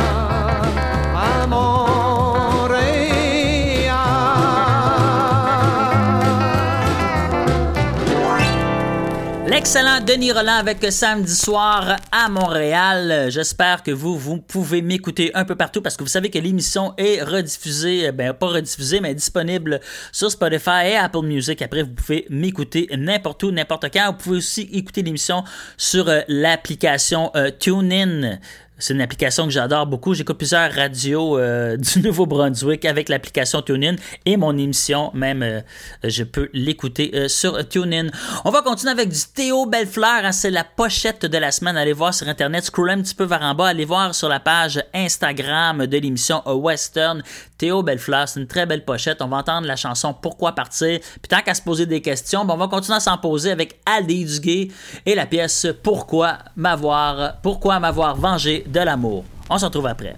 L'excellent 9.50 10.00
Denis 10.00 10.30
Roland 10.30 10.58
avec 10.58 10.78
samedi 10.92 11.34
soir 11.34 11.96
à 12.12 12.28
Montréal. 12.28 13.26
J'espère 13.30 13.82
que 13.82 13.90
vous, 13.90 14.16
vous 14.16 14.38
pouvez 14.38 14.80
m'écouter 14.80 15.32
un 15.34 15.44
peu 15.44 15.56
partout 15.56 15.82
parce 15.82 15.96
que 15.96 16.04
vous 16.04 16.08
savez 16.08 16.30
que 16.30 16.38
l'émission 16.38 16.94
est 16.96 17.20
rediffusée, 17.20 18.12
ben 18.12 18.32
pas 18.32 18.46
rediffusée, 18.46 19.00
mais 19.00 19.12
disponible 19.12 19.80
sur 20.12 20.30
Spotify 20.30 20.92
et 20.92 20.96
Apple 20.96 21.26
Music. 21.26 21.60
Après, 21.62 21.82
vous 21.82 21.90
pouvez 21.90 22.26
m'écouter 22.30 22.88
n'importe 22.96 23.42
où, 23.42 23.50
n'importe 23.50 23.92
quand. 23.92 24.12
Vous 24.12 24.18
pouvez 24.18 24.36
aussi 24.36 24.62
écouter 24.72 25.02
l'émission 25.02 25.42
sur 25.76 26.08
euh, 26.08 26.20
l'application 26.28 27.32
euh, 27.34 27.50
TuneIn. 27.50 28.38
C'est 28.80 28.94
une 28.94 29.02
application 29.02 29.44
que 29.44 29.50
j'adore 29.50 29.86
beaucoup. 29.86 30.14
J'écoute 30.14 30.38
plusieurs 30.38 30.72
radios 30.72 31.38
euh, 31.38 31.76
du 31.76 32.00
Nouveau-Brunswick 32.00 32.86
avec 32.86 33.10
l'application 33.10 33.60
TuneIn 33.60 33.96
et 34.24 34.36
mon 34.38 34.56
émission, 34.56 35.10
même, 35.14 35.42
euh, 35.42 35.60
je 36.02 36.24
peux 36.24 36.48
l'écouter 36.54 37.10
euh, 37.14 37.28
sur 37.28 37.68
TuneIn. 37.68 38.08
On 38.44 38.50
va 38.50 38.62
continuer 38.62 38.92
avec 38.92 39.10
du 39.10 39.20
Théo 39.34 39.66
Bellefleur. 39.66 40.24
Hein, 40.24 40.32
c'est 40.32 40.50
la 40.50 40.64
pochette 40.64 41.26
de 41.26 41.38
la 41.38 41.52
semaine. 41.52 41.76
Allez 41.76 41.92
voir 41.92 42.14
sur 42.14 42.26
Internet, 42.26 42.64
scroll 42.64 42.90
un 42.90 43.02
petit 43.02 43.14
peu 43.14 43.24
vers 43.24 43.42
en 43.42 43.54
bas. 43.54 43.68
Allez 43.68 43.84
voir 43.84 44.14
sur 44.14 44.30
la 44.30 44.40
page 44.40 44.82
Instagram 44.94 45.86
de 45.86 45.98
l'émission 45.98 46.42
Western. 46.46 47.22
Théo 47.58 47.82
Bellefleur, 47.82 48.26
c'est 48.26 48.40
une 48.40 48.46
très 48.46 48.64
belle 48.64 48.86
pochette. 48.86 49.20
On 49.20 49.28
va 49.28 49.36
entendre 49.36 49.66
la 49.66 49.76
chanson 49.76 50.14
Pourquoi 50.14 50.54
partir? 50.54 50.98
Puis 51.00 51.28
tant 51.28 51.42
qu'à 51.42 51.52
se 51.52 51.60
poser 51.60 51.84
des 51.84 52.00
questions, 52.00 52.46
on 52.48 52.56
va 52.56 52.68
continuer 52.68 52.96
à 52.96 53.00
s'en 53.00 53.18
poser 53.18 53.50
avec 53.50 53.78
Aldé 53.84 54.24
Duguay 54.24 54.68
et 55.04 55.14
la 55.14 55.26
pièce 55.26 55.66
Pourquoi 55.82 56.38
m'avoir, 56.56 57.40
pourquoi 57.42 57.78
m'avoir 57.78 58.16
vengé 58.16 58.64
de 58.70 58.80
l'amour. 58.80 59.24
On 59.48 59.58
se 59.58 59.64
retrouve 59.64 59.86
après. 59.86 60.16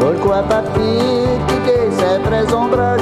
Pourquoi 0.00 0.42
partir 0.42 1.02
quitter 1.48 1.90
ces 1.90 2.18
vrais 2.24 2.52
ombrages 2.52 3.00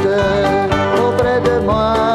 auprès 1.07 1.41
de 1.41 1.65
moi? 1.65 2.14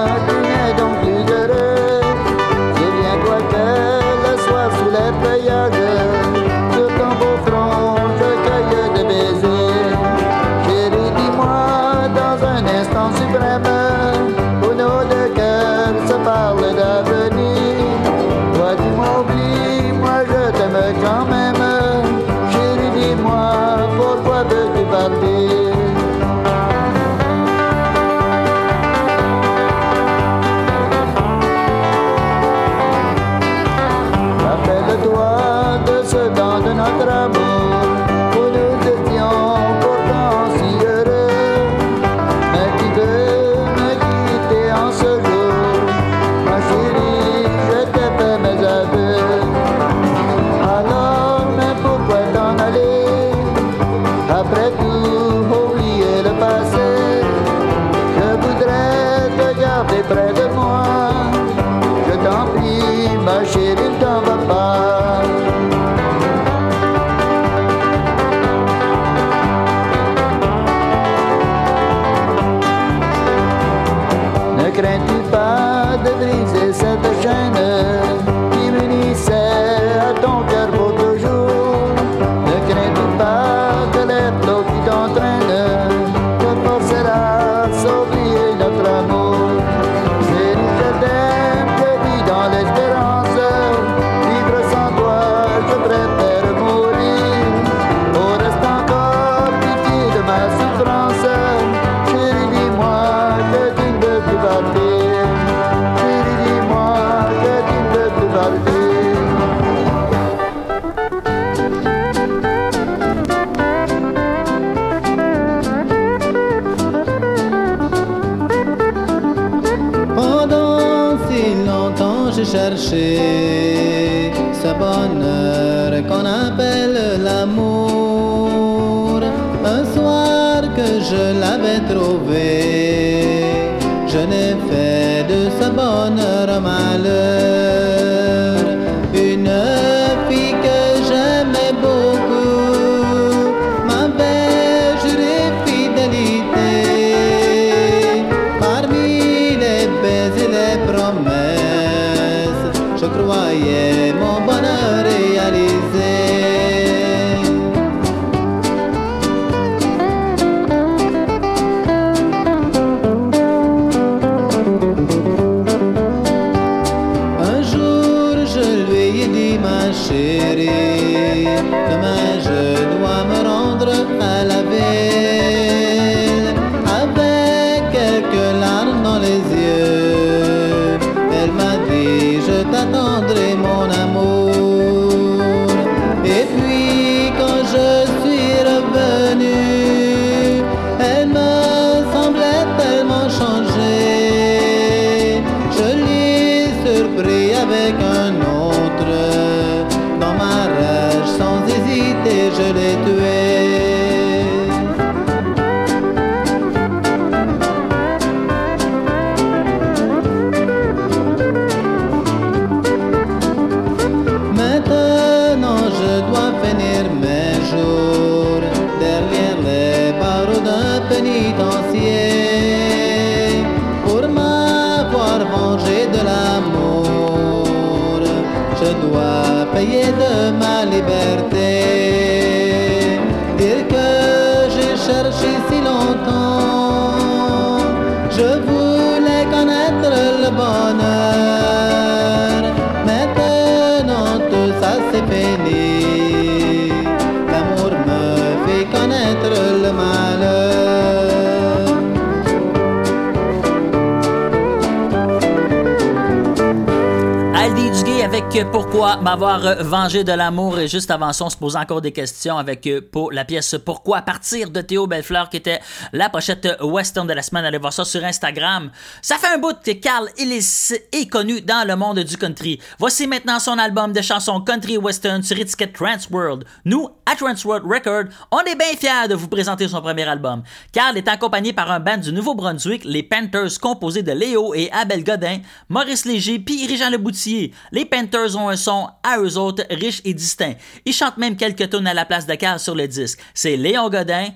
Euh, 258.55 258.65
Pourquoi 258.71 259.17
m'avoir 259.17 259.83
vengé 259.83 260.23
de 260.23 260.31
l'amour? 260.31 260.79
Et 260.79 260.87
juste 260.87 261.11
avant 261.11 261.31
ça 261.33 261.45
on 261.45 261.49
se 261.51 261.57
posait 261.57 261.77
encore 261.77 262.01
des 262.01 262.11
questions 262.11 262.57
avec 262.57 262.87
euh, 262.87 262.99
pour 262.99 263.31
la 263.31 263.45
pièce 263.45 263.75
Pourquoi? 263.85 264.21
Partir 264.23 264.71
de 264.71 264.81
Théo 264.81 265.05
Bellefleur 265.05 265.49
qui 265.49 265.57
était 265.57 265.79
la 266.13 266.29
pochette 266.29 266.67
western 266.81 267.27
de 267.27 267.33
la 267.33 267.43
semaine. 267.43 267.63
Allez 267.63 267.77
voir 267.77 267.93
ça 267.93 268.05
sur 268.05 268.23
Instagram. 268.23 268.89
Ça 269.21 269.35
fait 269.35 269.53
un 269.53 269.59
bout 269.59 269.75
que 269.83 269.91
Carl 269.91 270.29
Ellis 270.37 270.93
est 271.11 271.29
connu 271.29 271.61
dans 271.61 271.87
le 271.87 271.95
monde 271.95 272.19
du 272.19 272.37
country. 272.37 272.79
Voici 272.97 273.27
maintenant 273.27 273.59
son 273.59 273.77
album 273.77 274.13
de 274.13 274.21
chansons 274.21 274.61
country 274.61 274.97
western 274.97 275.43
sur 275.43 275.57
étiquette 275.59 275.93
Transworld. 275.93 276.65
Nous, 276.85 277.07
à 277.25 277.35
Transworld 277.35 277.85
Record, 277.85 278.25
on 278.51 278.59
est 278.61 278.75
bien 278.75 278.97
fiers 278.97 279.27
de 279.29 279.35
vous 279.35 279.47
présenter 279.47 279.87
son 279.87 280.01
premier 280.01 280.27
album. 280.27 280.63
Carl 280.91 281.15
est 281.17 281.27
accompagné 281.27 281.71
par 281.71 281.91
un 281.91 281.99
band 281.99 282.17
du 282.17 282.33
Nouveau-Brunswick, 282.33 283.03
les 283.05 283.23
Panthers, 283.23 283.79
composés 283.79 284.23
de 284.23 284.31
Léo 284.31 284.73
et 284.73 284.91
Abel 284.91 285.23
Godin, 285.23 285.59
Maurice 285.87 286.25
Léger 286.25 286.57
puis 286.57 286.87
Régent 286.87 287.11
Leboutier. 287.11 287.73
Les 287.91 288.05
Panthers 288.05 288.38
ont 288.47 288.69
un 288.69 288.77
son 288.77 289.09
à 289.23 289.39
eux 289.39 289.57
autres 289.57 289.83
riche 289.89 290.21
et 290.25 290.33
distinct. 290.33 290.75
Ils 291.05 291.13
chantent 291.13 291.37
même 291.37 291.55
quelques 291.55 291.89
tonnes 291.89 292.07
à 292.07 292.13
la 292.13 292.25
place 292.25 292.45
de 292.45 292.55
Carl 292.55 292.79
sur 292.79 292.95
le 292.95 293.07
disque. 293.07 293.39
C'est 293.53 293.77
Léon 293.77 294.09
Godin, 294.09 294.49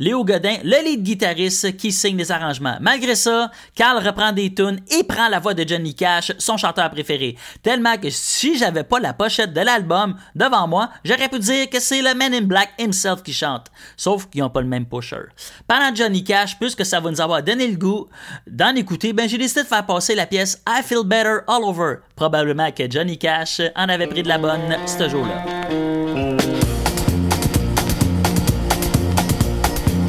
Léo 0.00 0.24
Godin, 0.24 0.56
le 0.64 0.82
lead 0.82 1.02
guitariste 1.02 1.76
qui 1.76 1.92
signe 1.92 2.16
les 2.16 2.32
arrangements. 2.32 2.78
Malgré 2.80 3.14
ça, 3.14 3.50
Carl 3.74 3.98
reprend 3.98 4.32
des 4.32 4.54
tunes 4.54 4.80
et 4.90 5.04
prend 5.04 5.28
la 5.28 5.40
voix 5.40 5.52
de 5.52 5.68
Johnny 5.68 5.94
Cash, 5.94 6.32
son 6.38 6.56
chanteur 6.56 6.88
préféré. 6.90 7.36
Tellement 7.62 7.98
que 7.98 8.08
si 8.08 8.56
j'avais 8.56 8.82
pas 8.82 8.98
la 8.98 9.12
pochette 9.12 9.52
de 9.52 9.60
l'album 9.60 10.16
devant 10.34 10.66
moi, 10.66 10.88
j'aurais 11.04 11.28
pu 11.28 11.38
dire 11.38 11.68
que 11.68 11.80
c'est 11.80 12.00
le 12.00 12.14
Man 12.14 12.32
in 12.32 12.46
Black 12.46 12.70
himself 12.78 13.22
qui 13.22 13.34
chante. 13.34 13.66
Sauf 13.98 14.26
qu'ils 14.30 14.40
n'ont 14.40 14.48
pas 14.48 14.62
le 14.62 14.68
même 14.68 14.86
pusher. 14.86 15.26
Pendant 15.68 15.94
Johnny 15.94 16.24
Cash, 16.24 16.58
puisque 16.58 16.86
ça 16.86 16.98
va 16.98 17.10
nous 17.10 17.20
avoir 17.20 17.42
donné 17.42 17.68
le 17.68 17.76
goût 17.76 18.08
d'en 18.46 18.74
écouter, 18.74 19.12
ben 19.12 19.28
j'ai 19.28 19.36
décidé 19.36 19.64
de 19.64 19.68
faire 19.68 19.84
passer 19.84 20.14
la 20.14 20.24
pièce 20.24 20.62
I 20.66 20.82
Feel 20.82 21.04
Better 21.04 21.40
All 21.46 21.62
Over. 21.62 21.96
Probablement 22.16 22.72
que 22.72 22.90
Johnny 22.90 23.18
Cash 23.18 23.60
en 23.76 23.90
avait 23.90 24.06
pris 24.06 24.22
de 24.22 24.28
la 24.28 24.38
bonne 24.38 24.78
ce 24.86 25.10
jour-là. 25.10 25.99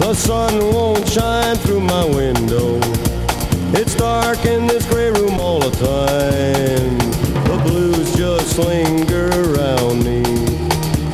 The 0.01 0.15
sun 0.15 0.73
won't 0.73 1.07
shine 1.07 1.55
through 1.57 1.81
my 1.81 2.03
window. 2.03 2.79
It's 3.71 3.95
dark 3.95 4.43
in 4.45 4.65
this 4.65 4.83
gray 4.89 5.11
room 5.11 5.39
all 5.39 5.59
the 5.59 5.69
time. 5.69 6.97
The 7.43 7.63
blues 7.63 8.13
just 8.17 8.57
linger 8.57 9.29
around 9.29 10.03
me. 10.03 10.23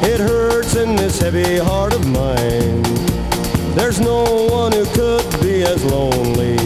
It 0.02 0.22
hurts 0.22 0.76
in 0.76 0.96
this 0.96 1.20
heavy 1.20 1.58
heart 1.58 1.94
of 1.94 2.08
mine. 2.08 2.82
There's 3.76 4.00
no 4.00 4.24
one 4.50 4.72
who 4.72 4.86
could 4.96 5.42
be 5.42 5.64
as 5.64 5.84
lonely 5.84 6.58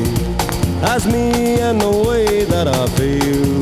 as 0.83 1.05
me 1.07 1.59
and 1.59 1.81
the 1.81 1.89
way 2.07 2.45
that 2.45 2.67
I 2.67 2.87
feel. 2.97 3.60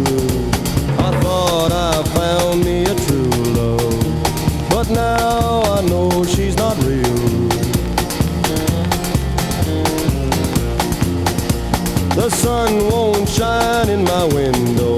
Sun 12.49 12.89
won't 12.89 13.29
shine 13.29 13.89
in 13.89 14.03
my 14.03 14.25
window. 14.39 14.97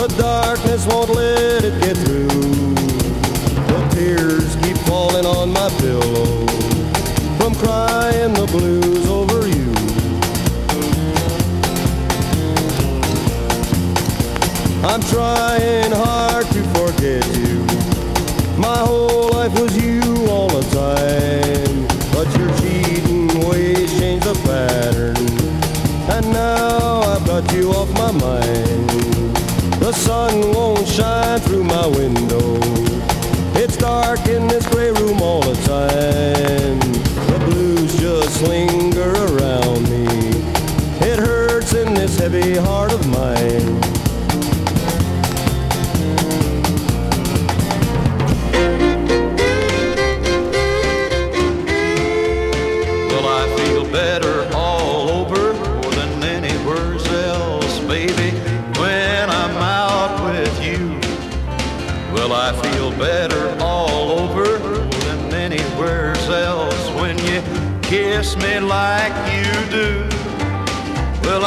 The 0.00 0.08
darkness 0.18 0.86
won't 0.86 1.08
let 1.08 1.64
it 1.64 1.76
get 1.80 1.96
through. 2.04 2.74
The 3.72 3.80
tears 3.94 4.50
keep 4.62 4.76
falling 4.88 5.24
on 5.24 5.46
my 5.60 5.68
pillow 5.82 6.46
from 7.38 7.52
crying 7.62 8.34
the 8.40 8.46
blues 8.54 9.04
over 9.18 9.40
you. 9.56 9.70
I'm 14.90 15.02
trying 15.14 15.92
hard 16.04 16.46
to 16.56 16.62
forget 16.76 17.24
you. 17.40 17.56
My 18.68 18.80
whole 18.88 19.30
life 19.36 19.54
was 19.58 19.72
you 19.82 20.02
all 20.28 20.48
the 20.48 20.64
time. 20.80 21.31
And 26.22 26.32
now 26.32 27.00
I've 27.00 27.26
got 27.26 27.52
you 27.52 27.70
off 27.70 27.92
my 27.94 28.12
mind. 28.12 28.88
The 29.80 29.92
sun 29.92 30.52
won't 30.52 30.86
shine 30.86 31.40
through 31.40 31.64
my 31.64 31.86
window. 31.86 32.58
It's 33.54 33.76
dark 33.76 34.28
in 34.28 34.46
this 34.46 34.64
gray 34.68 34.92
room 34.92 35.20
all 35.20 35.40
the 35.40 35.56
time. 35.66 36.78
The 37.26 37.44
blues 37.44 37.96
just 37.98 38.40
linger 38.42 39.10
around 39.10 39.90
me. 39.90 40.06
It 41.04 41.18
hurts 41.18 41.74
in 41.74 41.92
this 41.92 42.16
heavy 42.18 42.56
heart 42.56 42.92
of 42.92 43.04
mine. 43.08 43.81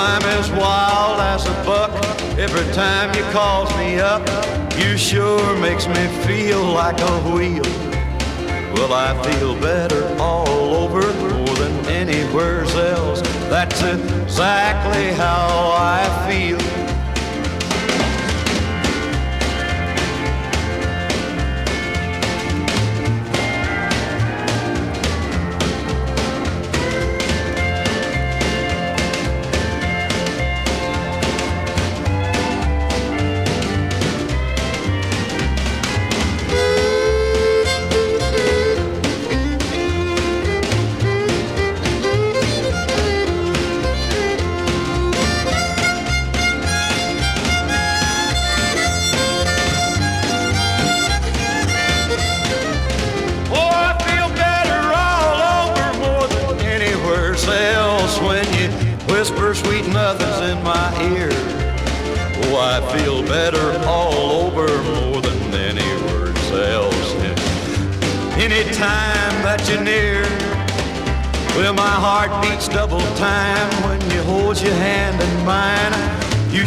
I'm 0.06 0.22
as 0.40 0.52
wild 0.52 1.20
as 1.20 1.46
a 1.48 1.54
buck 1.66 1.92
every 2.38 2.72
time 2.74 3.12
you 3.16 3.24
calls 3.32 3.76
me 3.76 4.00
up. 4.00 4.22
You 4.78 4.98
sure 4.98 5.60
makes 5.60 5.88
me 5.88 6.08
feel 6.28 6.64
like 6.64 7.00
a 7.00 7.18
wheel. 7.32 7.64
Well, 8.76 8.94
I 8.94 9.20
feel 9.24 9.60
better 9.60 10.04
all 10.20 10.76
over 10.76 11.02
more 11.24 11.56
than 11.56 11.86
anywhere 11.88 12.62
else. 12.66 13.22
That's 13.50 13.82
exactly 13.82 15.12
how 15.14 15.74
I 15.76 16.02
feel. 16.30 16.85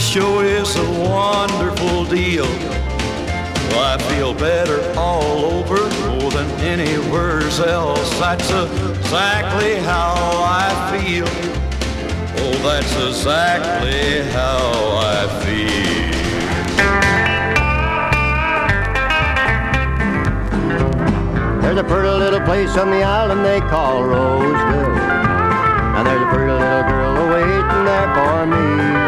Sure 0.08 0.42
is 0.42 0.74
a 0.74 0.90
wonderful 1.06 2.02
deal. 2.06 2.46
Well, 3.68 3.84
I 3.84 3.98
feel 4.08 4.32
better 4.32 4.80
all 4.96 5.44
over 5.44 5.76
more 6.08 6.30
than 6.30 6.48
anywhere 6.62 7.42
else. 7.42 8.10
That's 8.18 8.48
exactly 8.48 9.74
how 9.84 10.14
I 10.16 10.72
feel. 10.96 11.26
Oh, 12.40 12.56
that's 12.64 12.94
exactly 13.06 14.22
how 14.32 14.96
I 14.96 15.28
feel. 15.44 15.68
There's 21.60 21.78
a 21.78 21.84
pretty 21.84 22.08
little 22.08 22.40
place 22.40 22.74
on 22.78 22.90
the 22.90 23.02
island 23.02 23.44
they 23.44 23.60
call 23.60 24.04
Roseville. 24.04 24.96
And 25.96 26.06
there's 26.06 26.22
a 26.22 26.30
pretty 26.32 26.50
little 26.50 26.82
girl 26.88 27.28
waiting 27.28 27.84
there 27.84 28.14
for 28.14 28.46
me. 28.46 29.07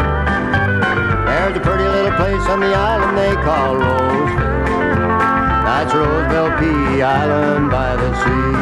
Place 2.21 2.47
on 2.49 2.59
the 2.59 2.67
island 2.67 3.17
they 3.17 3.33
call 3.41 3.77
Roseville. 3.77 5.07
That's 5.65 5.91
Roseville, 5.91 6.51
P. 6.59 7.01
Island 7.01 7.71
by 7.71 7.95
the 7.95 8.09
sea. 8.21 8.57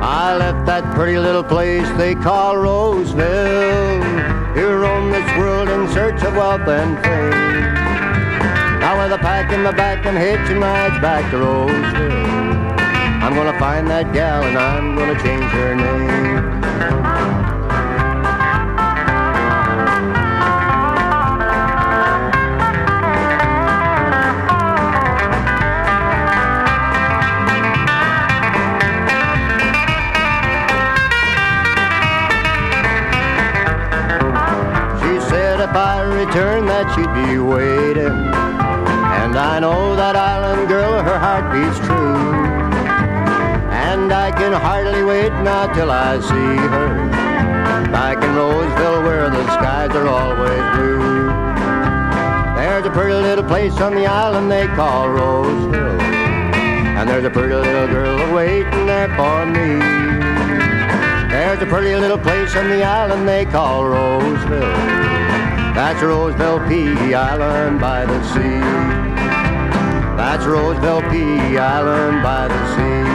I 0.00 0.36
left 0.38 0.64
that 0.64 0.84
pretty 0.94 1.18
little 1.18 1.42
place 1.42 1.90
they 1.98 2.14
call 2.14 2.56
Roseville. 2.56 4.00
To 4.54 4.64
roam 4.82 5.10
this 5.10 5.28
world 5.36 5.68
in 5.68 5.92
search 5.92 6.22
of 6.22 6.36
wealth 6.36 6.68
and 6.68 6.94
fame. 7.02 7.74
Now 8.78 8.94
with 9.02 9.18
a 9.18 9.18
pack 9.18 9.52
in 9.52 9.64
my 9.64 9.72
back 9.72 10.06
and 10.06 10.16
hitching 10.16 10.60
rides 10.60 11.00
back 11.00 11.28
to 11.32 11.38
Roseville. 11.38 12.12
I'm 13.24 13.34
gonna 13.34 13.58
find 13.58 13.88
that 13.88 14.12
gal 14.12 14.44
and 14.44 14.56
I'm 14.56 14.94
gonna 14.94 15.20
change 15.20 15.50
her 15.50 15.74
name. 15.74 16.53
Returned 36.26 36.68
that 36.68 36.88
she'd 36.94 37.12
be 37.28 37.38
waiting. 37.38 38.16
And 39.20 39.36
I 39.36 39.60
know 39.60 39.94
that 39.96 40.16
island 40.16 40.68
girl, 40.68 41.02
her 41.02 41.18
heart 41.18 41.52
beats 41.52 41.78
true. 41.84 42.16
And 43.68 44.12
I 44.12 44.30
can 44.30 44.52
hardly 44.52 45.04
wait 45.04 45.32
now 45.42 45.66
till 45.74 45.90
I 45.90 46.20
see 46.20 46.56
her. 46.72 46.88
Back 47.92 48.24
in 48.24 48.34
Roseville 48.34 49.02
where 49.02 49.28
the 49.28 49.44
skies 49.52 49.90
are 49.94 50.08
always 50.08 50.64
blue. 50.76 51.28
There's 52.56 52.86
a 52.86 52.90
pretty 52.90 53.14
little 53.14 53.44
place 53.44 53.78
on 53.80 53.94
the 53.94 54.06
island 54.06 54.50
they 54.50 54.66
call 54.68 55.10
Roseville. 55.10 56.00
And 56.96 57.08
there's 57.08 57.24
a 57.24 57.30
pretty 57.30 57.54
little 57.54 57.88
girl 57.88 58.34
waiting 58.34 58.86
there 58.86 59.08
for 59.16 59.44
me. 59.44 59.68
There's 61.28 61.60
a 61.60 61.66
pretty 61.66 61.94
little 61.96 62.18
place 62.18 62.56
on 62.56 62.70
the 62.70 62.82
island 62.82 63.28
they 63.28 63.44
call 63.44 63.84
Roseville. 63.86 65.13
That's 65.74 66.00
Roseville, 66.00 66.60
P. 66.68 67.14
Island 67.14 67.80
by 67.80 68.06
the 68.06 68.22
sea. 68.32 68.60
That's 70.16 70.44
Roseville, 70.44 71.02
P. 71.10 71.58
Island 71.58 72.22
by 72.22 72.46
the 72.46 72.76
sea. 72.76 73.13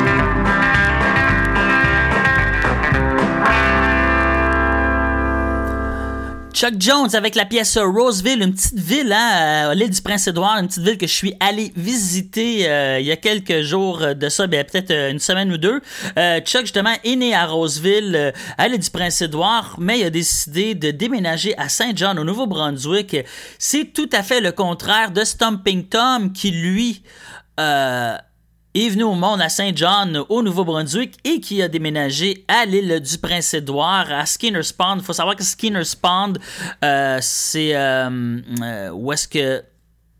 Chuck 6.59 6.73
Jones 6.77 7.15
avec 7.15 7.35
la 7.35 7.45
pièce 7.45 7.77
Roseville, 7.77 8.41
une 8.41 8.53
petite 8.53 8.77
ville, 8.77 9.13
hein, 9.13 9.69
à 9.69 9.73
l'île 9.75 9.91
du 9.91 10.01
Prince-Édouard, 10.01 10.57
une 10.57 10.67
petite 10.67 10.83
ville 10.83 10.97
que 10.97 11.07
je 11.07 11.13
suis 11.13 11.33
allé 11.39 11.71
visiter 11.77 12.69
euh, 12.69 12.99
il 12.99 13.05
y 13.05 13.13
a 13.13 13.15
quelques 13.15 13.61
jours 13.61 14.13
de 14.13 14.27
ça, 14.27 14.45
ben, 14.45 14.65
peut-être 14.65 14.91
euh, 14.91 15.09
une 15.09 15.19
semaine 15.19 15.53
ou 15.53 15.57
deux. 15.57 15.79
Euh, 16.17 16.41
Chuck, 16.41 16.63
justement, 16.63 16.93
est 17.05 17.15
né 17.15 17.33
à 17.33 17.45
Roseville, 17.45 18.13
euh, 18.13 18.31
à 18.57 18.67
l'île 18.67 18.81
du 18.81 18.89
Prince-Édouard, 18.89 19.77
mais 19.79 19.99
il 19.99 20.05
a 20.05 20.09
décidé 20.09 20.75
de 20.75 20.91
déménager 20.91 21.57
à 21.57 21.69
Saint 21.69 21.93
John, 21.95 22.19
au 22.19 22.25
Nouveau-Brunswick. 22.25 23.15
C'est 23.57 23.93
tout 23.93 24.09
à 24.11 24.21
fait 24.21 24.41
le 24.41 24.51
contraire 24.51 25.11
de 25.11 25.23
Stomping 25.23 25.87
Tom, 25.87 26.33
qui, 26.33 26.51
lui, 26.51 27.03
euh, 27.57 28.17
est 28.75 28.89
venu 28.89 29.03
au 29.03 29.13
monde 29.13 29.41
à 29.41 29.49
Saint 29.49 29.71
John, 29.73 30.23
au 30.29 30.43
Nouveau-Brunswick, 30.43 31.17
et 31.23 31.39
qui 31.39 31.61
a 31.61 31.67
déménagé 31.67 32.45
à 32.47 32.65
l'île 32.65 32.99
du 32.99 33.17
Prince-Édouard, 33.17 34.11
à 34.11 34.25
Skinner's 34.25 34.71
Pond. 34.71 34.97
Il 34.97 35.03
faut 35.03 35.13
savoir 35.13 35.35
que 35.35 35.43
Skinner's 35.43 35.95
Pond, 35.95 36.33
euh, 36.83 37.17
c'est 37.21 37.75
euh, 37.75 38.39
euh, 38.61 38.89
où 38.91 39.11
est-ce 39.11 39.27
que 39.27 39.63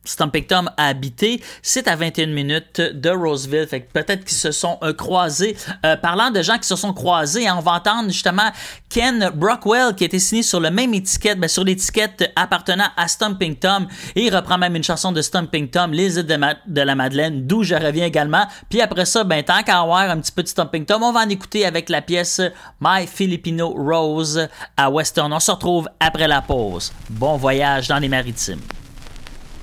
Stomping 0.06 0.46
Tom 0.46 0.70
a 0.78 0.88
habité. 0.88 1.42
C'est 1.62 1.88
à 1.88 1.96
21 1.96 2.28
minutes 2.28 2.82
de 2.82 3.10
Roseville. 3.10 3.68
Fait 3.68 3.82
que 3.82 3.92
peut-être 3.92 4.26
qu'ils 4.26 4.38
se 4.38 4.52
sont 4.52 4.78
euh, 4.82 4.94
croisés. 4.94 5.56
Euh, 5.86 5.98
parlant 5.98 6.32
de 6.32 6.42
gens 6.42 6.58
qui 6.58 6.68
se 6.68 6.76
sont 6.76 6.94
croisés, 6.94 7.48
hein, 7.48 7.56
on 7.58 7.62
va 7.62 7.74
entendre 7.74 8.10
justement 8.10 8.50
Ken 8.90 9.30
Brockwell 9.36 9.94
qui 9.96 10.06
a 10.06 10.08
été 10.08 10.20
signé 10.20 10.42
sur 10.42 10.60
le 10.60 10.72
même 10.72 10.94
étiquette, 10.94 11.40
ben, 11.40 11.48
sur 11.48 11.64
l'étiquette 11.64 12.32
appartenant 12.36 12.88
à 12.98 13.08
Stomping 13.08 13.56
Tom. 13.56 13.88
Et 14.16 14.26
il 14.26 14.36
reprend 14.36 14.58
même 14.58 14.76
une 14.76 14.84
chanson 14.84 15.12
de 15.12 15.22
Stomping 15.22 15.70
Tom, 15.70 15.92
Les 15.92 16.18
îles 16.18 16.26
de, 16.26 16.82
la 16.82 16.96
Madeleine, 16.96 17.46
d'où 17.46 17.64
je 17.64 17.76
reviens 17.76 18.06
également. 18.06 18.48
Puis 18.70 18.82
après 18.82 19.06
ça, 19.06 19.24
ben, 19.24 19.44
tant 19.44 19.62
qu'à 19.64 19.80
avoir 19.82 20.10
un 20.10 20.20
petit 20.20 20.32
peu 20.32 20.44
de 20.44 20.48
Stomping 20.48 20.86
Tom, 20.86 21.04
on 21.04 21.12
va 21.12 21.22
en 21.22 21.30
écouter 21.30 21.66
avec 21.66 21.90
la 21.90 22.02
pièce 22.02 22.42
My 22.82 23.06
Filipino 23.06 23.70
Rose 23.70 24.48
à 24.78 24.90
Western. 24.90 25.32
On 25.32 25.40
se 25.40 25.52
retrouve 25.52 25.90
après 26.00 26.28
la 26.28 26.42
pause. 26.42 26.92
Bon 27.10 27.38
voyage 27.38 27.90
dans 27.90 28.00
les 28.00 28.10
maritimes. 28.10 28.62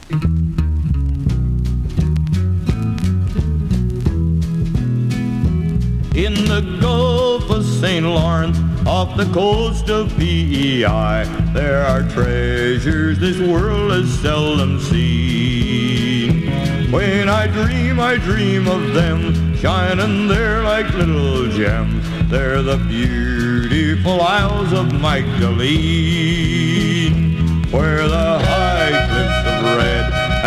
In 0.08 0.18
the 6.46 6.78
Gulf 6.80 7.50
of 7.50 7.64
St. 7.64 8.06
Lawrence, 8.06 8.56
off 8.86 9.16
the 9.16 9.24
coast 9.32 9.90
of 9.90 10.16
PEI, 10.16 11.24
there 11.52 11.84
are 11.84 12.08
treasures 12.10 13.18
this 13.18 13.40
world 13.40 13.90
has 13.90 14.08
seldom 14.20 14.78
seen. 14.78 16.52
When 16.92 17.28
I 17.28 17.48
dream, 17.48 17.98
I 17.98 18.16
dream 18.18 18.68
of 18.68 18.94
them, 18.94 19.56
shining 19.56 20.28
there 20.28 20.62
like 20.62 20.88
little 20.94 21.48
gems. 21.48 22.06
They're 22.30 22.62
the 22.62 22.76
beautiful 22.76 24.20
Isles 24.20 24.72
of 24.72 24.92
Magdalene, 24.92 25.56
where 27.72 28.06
the 28.06 28.38
high 28.38 29.15
red 29.80 30.04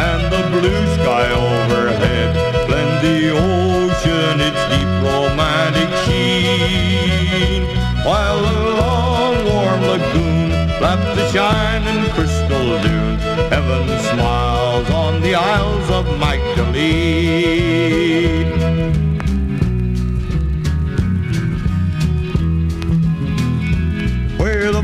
and 0.08 0.22
the 0.34 0.44
blue 0.54 0.84
sky 0.96 1.28
overhead 1.32 2.30
blend 2.68 2.94
the 3.06 3.20
ocean 3.32 4.36
its 4.50 4.62
deep 4.72 4.92
romantic 5.04 5.92
sheen, 6.06 7.62
while 8.06 8.40
the 8.42 8.58
long 8.82 9.36
warm 9.46 9.82
lagoon 9.82 10.50
laps 10.82 11.10
the 11.16 11.26
shining 11.32 12.04
crystal 12.12 12.68
dune. 12.82 13.18
Heaven 13.50 13.86
smiles 14.10 14.90
on 14.90 15.22
the 15.22 15.34
Isles 15.36 15.90
of 15.92 16.06
Magdalene. 16.20 17.60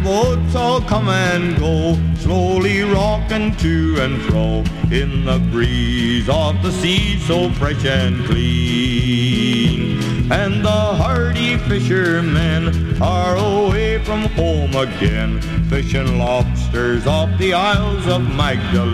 Boats 0.05 0.55
all 0.55 0.79
come 0.81 1.09
and 1.09 1.57
go, 1.57 1.97
slowly 2.19 2.83
rocking 2.83 3.55
to 3.55 3.97
and 4.01 4.21
fro 4.21 4.63
in 4.91 5.25
the 5.25 5.39
breeze 5.51 6.29
of 6.29 6.61
the 6.61 6.71
sea 6.71 7.17
so 7.21 7.49
fresh 7.53 7.83
and 7.85 8.23
clean. 8.25 9.99
And 10.31 10.63
the 10.63 10.69
hardy 10.69 11.57
fishermen 11.57 13.01
are 13.01 13.35
away 13.35 13.97
from 14.03 14.25
home 14.39 14.75
again, 14.75 15.41
fishing 15.69 16.19
lobsters 16.19 17.07
off 17.07 17.35
the 17.39 17.55
Isles 17.55 18.05
of 18.05 18.21
Magdalene. 18.21 18.93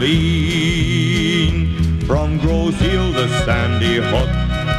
From 2.08 2.38
Grosse 2.38 2.82
Ile 2.82 3.12
to 3.12 3.28
Sandy 3.44 3.98
Hook, 3.98 4.30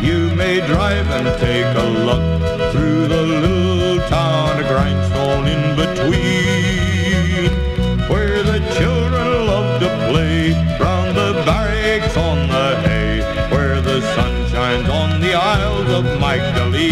you 0.02 0.34
may 0.34 0.66
drive 0.66 1.10
and 1.10 1.26
take 1.38 1.76
a 1.76 1.88
look 2.08 2.72
through 2.72 3.06
the 3.06 3.22
little 3.22 4.08
town 4.08 4.58
of 4.60 4.66
Grindstone 4.66 5.46
in 5.46 5.76
between, 5.76 5.91
where 8.08 8.42
the 8.42 8.58
children 8.76 9.46
love 9.46 9.80
to 9.80 9.88
play 10.10 10.52
round 10.80 11.16
the 11.16 11.32
barracks 11.46 12.16
on 12.16 12.48
the 12.48 12.80
hay, 12.80 13.20
where 13.54 13.80
the 13.80 14.00
sun 14.14 14.48
shines 14.48 14.88
on 14.88 15.20
the 15.20 15.34
Isles 15.34 15.88
of 15.90 16.04
Magdalene. 16.20 16.82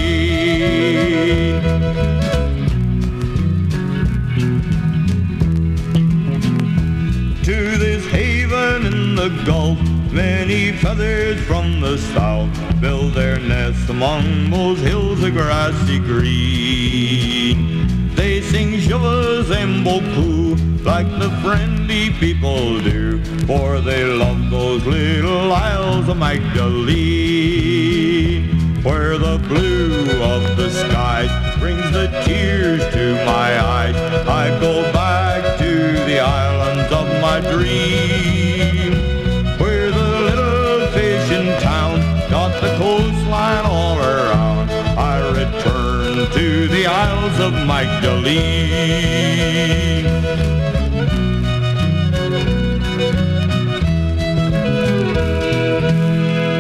To 7.43 7.79
this 7.79 8.07
haven 8.07 8.87
in 8.87 9.17
the 9.17 9.43
Gulf, 9.45 9.81
many 10.13 10.71
feathers 10.73 11.41
from 11.47 11.81
the 11.81 11.99
south 11.99 12.49
build 12.81 13.15
their 13.15 13.41
nests 13.41 13.89
among 13.89 14.51
those 14.51 14.79
hills 14.79 15.23
of 15.25 15.33
grassy 15.33 15.99
green. 15.99 18.00
They 18.21 18.43
sing 18.43 18.79
shivers 18.79 19.51
and 19.51 19.83
boku 19.83 20.85
like 20.85 21.09
the 21.19 21.31
friendly 21.41 22.11
people 22.11 22.79
do, 22.81 23.19
for 23.47 23.81
they 23.81 24.05
love 24.05 24.51
those 24.51 24.85
little 24.85 25.51
isles 25.51 26.07
of 26.07 26.19
Magdalene, 26.19 26.45
where 28.83 29.17
the 29.17 29.39
blue 29.49 30.23
of 30.23 30.55
the 30.59 30.69
skies 30.69 31.31
brings 31.59 31.91
the 31.93 32.09
tears 32.27 32.83
to 32.93 33.15
my 33.25 33.59
eyes. 33.59 33.97
I 34.29 34.51
go 34.61 34.83
back 34.93 35.57
to 35.59 35.95
the 36.05 36.21
islands 36.21 36.93
of 36.93 37.07
my 37.23 37.41
dream, 37.41 38.90
the 46.81 46.87
Isles 46.87 47.39
of 47.41 47.53
Magdalene. 47.67 48.35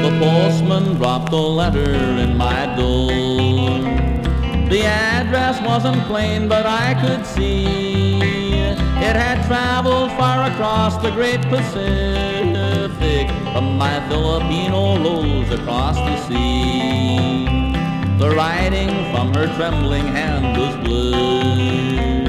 The 0.03 0.13
postman 0.19 0.97
dropped 0.97 1.33
a 1.33 1.37
letter 1.37 1.95
in 2.25 2.37
my 2.37 2.67
door. 2.77 3.81
The 4.69 4.83
address 4.85 5.59
wasn't 5.63 6.03
plain, 6.05 6.49
but 6.49 6.67
I 6.67 6.93
could 7.01 7.25
see 7.25 8.21
it 8.21 9.17
had 9.17 9.47
traveled 9.47 10.11
far 10.19 10.51
across 10.51 10.99
the 10.99 11.13
great 11.13 11.41
Pacific 11.49 13.29
from 13.55 13.79
my 13.79 14.07
Filipino 14.11 15.03
rose 15.03 15.51
across 15.51 15.97
the 15.97 16.17
sea. 16.29 17.60
The 18.21 18.29
writing 18.33 18.91
from 19.11 19.33
her 19.33 19.47
trembling 19.57 20.07
hand 20.07 20.55
was 20.59 20.77
blue. 20.85 22.25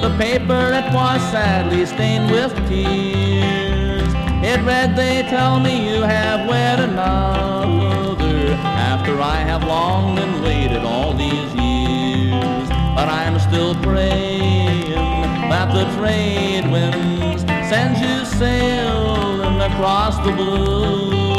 The 0.00 0.16
paper 0.16 0.70
it 0.72 0.94
was 0.94 1.20
sadly 1.32 1.84
stained 1.84 2.30
with 2.30 2.54
tears. 2.68 4.08
It 4.44 4.64
read, 4.64 4.94
They 4.94 5.22
tell 5.22 5.58
me 5.58 5.92
you 5.92 6.02
have 6.02 6.48
wed 6.48 6.78
another 6.78 8.52
after 8.54 9.20
I 9.20 9.38
have 9.38 9.64
longed 9.64 10.20
and 10.20 10.44
waited 10.44 10.84
all 10.84 11.12
these 11.12 11.52
years. 11.56 12.68
But 12.94 13.08
I'm 13.08 13.40
still 13.40 13.74
praying 13.82 14.92
that 15.50 15.74
the 15.74 15.86
trade 15.98 16.70
winds 16.70 17.42
send 17.68 17.98
you 17.98 18.24
sailing 18.38 19.60
across 19.60 20.18
the 20.18 20.30
blue. 20.30 21.31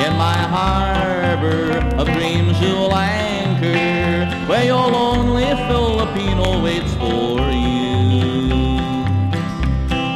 In 0.00 0.16
my 0.16 0.38
harbor 0.56 1.72
of 2.00 2.06
dreams 2.06 2.58
you'll 2.58 2.94
anchor, 2.94 4.46
where 4.48 4.64
your 4.64 4.88
lonely 4.88 5.44
Filipino 5.68 6.62
waits 6.62 6.94
for 6.94 7.38
you. 7.50 8.80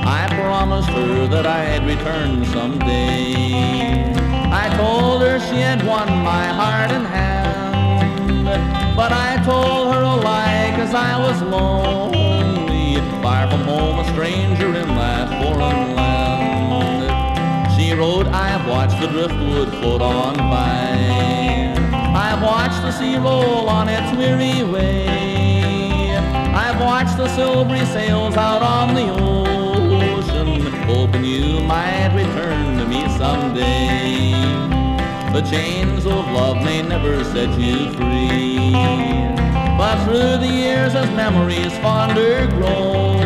I 0.07 0.27
promised 0.31 0.88
her 0.88 1.27
that 1.27 1.47
I'd 1.47 1.87
return 1.87 2.47
someday. 2.47 4.14
I 4.51 4.75
told 4.79 5.20
her 5.20 5.38
she 5.38 5.57
had 5.61 5.87
won 5.87 6.09
my 6.09 6.47
heart 6.47 6.90
and 6.90 7.07
hand, 7.07 8.47
but 8.97 9.12
I 9.12 9.37
told 9.44 9.92
her 9.92 10.01
a 10.01 10.16
lie 10.16 10.73
cause 10.77 10.94
I 10.94 11.18
was 11.18 11.42
lonely, 11.42 13.03
far 13.23 13.51
from 13.51 13.61
home, 13.64 13.99
a 13.99 14.05
stranger 14.12 14.68
in 14.68 14.88
that 14.97 15.29
foreign 15.42 15.94
land. 15.94 16.24
She 17.95 18.01
wrote, 18.01 18.27
I've 18.27 18.67
watched 18.67 19.01
the 19.01 19.07
driftwood 19.07 19.69
float 19.79 20.03
on 20.03 20.35
by. 20.37 21.77
I've 22.13 22.43
watched 22.43 22.83
the 22.83 22.91
sea 22.91 23.17
roll 23.19 23.69
on 23.69 23.89
its 23.89 24.11
weary 24.19 24.65
way. 24.69 26.17
I've 26.17 26.81
watched 26.81 27.17
the 27.17 27.29
silvery 27.37 27.85
sails 27.87 28.37
out 28.37 28.63
on 28.63 28.97
the 28.97 29.09
ocean, 29.13 30.73
hoping 30.89 31.25
you 31.25 31.61
might 31.61 32.13
return 32.17 32.79
to 32.79 32.85
me 32.85 33.03
someday. 33.17 34.33
The 35.33 35.43
chains 35.49 36.05
of 36.05 36.27
love 36.33 36.57
may 36.65 36.83
never 36.83 37.23
set 37.23 37.57
you 37.57 37.93
free, 37.93 38.73
but 39.79 40.05
through 40.05 40.39
the 40.39 40.53
years 40.53 40.97
as 40.97 41.09
memories 41.11 41.79
fonder 41.79 42.49
grow, 42.49 43.21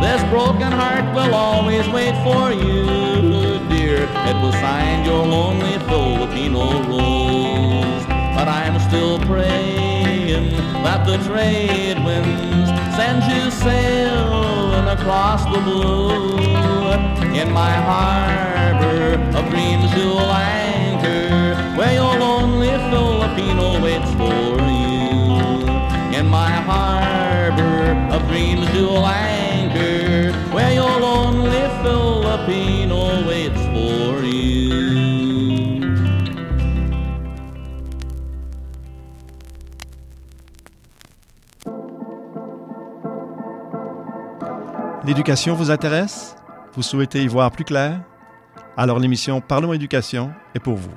this 0.00 0.22
broken 0.30 0.70
heart 0.70 1.12
will 1.16 1.34
always 1.34 1.88
wait 1.88 2.14
for 2.22 2.52
you, 2.52 3.51
dear. 3.92 4.04
It 4.30 4.36
was 4.42 4.54
signed 4.54 5.06
your 5.06 5.24
lonely 5.26 5.78
Filipino 5.90 6.64
rose, 6.88 8.04
but 8.36 8.48
I'm 8.48 8.78
still 8.88 9.18
praying 9.20 10.50
that 10.84 11.06
the 11.06 11.18
trade 11.28 11.98
winds 12.04 12.70
send 12.96 13.20
you 13.32 13.50
sailing 13.50 14.88
across 14.96 15.44
the 15.52 15.60
blue. 15.60 16.36
In 17.40 17.50
my 17.50 17.74
harbor 17.90 19.14
of 19.38 19.44
dreams 19.50 19.88
you'll 19.96 20.20
anchor, 20.20 21.54
where 21.78 21.94
your 21.94 22.14
lonely 22.18 22.74
Filipino 22.90 23.82
waits 23.82 24.12
for 24.20 24.52
you. 24.78 26.18
In 26.18 26.26
my 26.28 26.52
harbor 26.70 27.82
of 28.14 28.20
dreams 28.28 28.66
you'll 28.74 29.06
anchor, 29.06 30.32
where 30.54 30.72
your 30.72 30.94
lonely 31.00 31.64
Filipino 31.82 32.61
L'éducation 45.22 45.54
vous 45.54 45.70
intéresse? 45.70 46.34
Vous 46.74 46.82
souhaitez 46.82 47.22
y 47.22 47.28
voir 47.28 47.52
plus 47.52 47.64
clair? 47.64 48.00
Alors 48.76 48.98
l'émission 48.98 49.40
Parlons 49.40 49.72
éducation 49.72 50.32
est 50.52 50.58
pour 50.58 50.74
vous. 50.74 50.90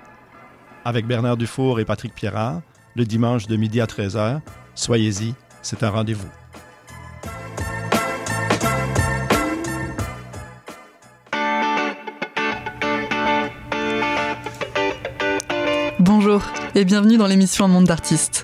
Avec 0.84 1.06
Bernard 1.06 1.38
Dufour 1.38 1.80
et 1.80 1.86
Patrick 1.86 2.16
Pierrard, 2.16 2.62
le 2.96 3.06
dimanche 3.06 3.46
de 3.46 3.56
midi 3.56 3.82
à 3.82 3.86
13h, 3.86 4.40
soyez-y, 4.74 5.36
c'est 5.62 5.84
un 5.84 5.92
rendez-vous. 5.92 6.28
Bonjour 16.00 16.42
et 16.74 16.84
bienvenue 16.84 17.18
dans 17.18 17.28
l'émission 17.28 17.66
Un 17.66 17.68
monde 17.68 17.86
d'artistes. 17.86 18.44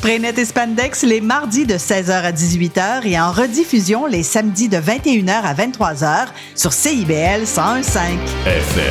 Spraynet 0.00 0.32
et 0.38 0.46
Spandex 0.46 1.02
les 1.02 1.20
mardis 1.20 1.66
de 1.66 1.74
16h 1.74 2.10
à 2.10 2.32
18h 2.32 3.06
et 3.06 3.20
en 3.20 3.30
rediffusion 3.32 4.06
les 4.06 4.22
samedis 4.22 4.70
de 4.70 4.78
21h 4.78 5.42
à 5.42 5.52
23h 5.52 6.28
sur 6.56 6.72
CIBL 6.72 7.42
101.5. 7.44 8.16
FM. 8.46 8.86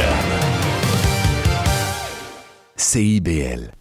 CIBL. 2.75 3.78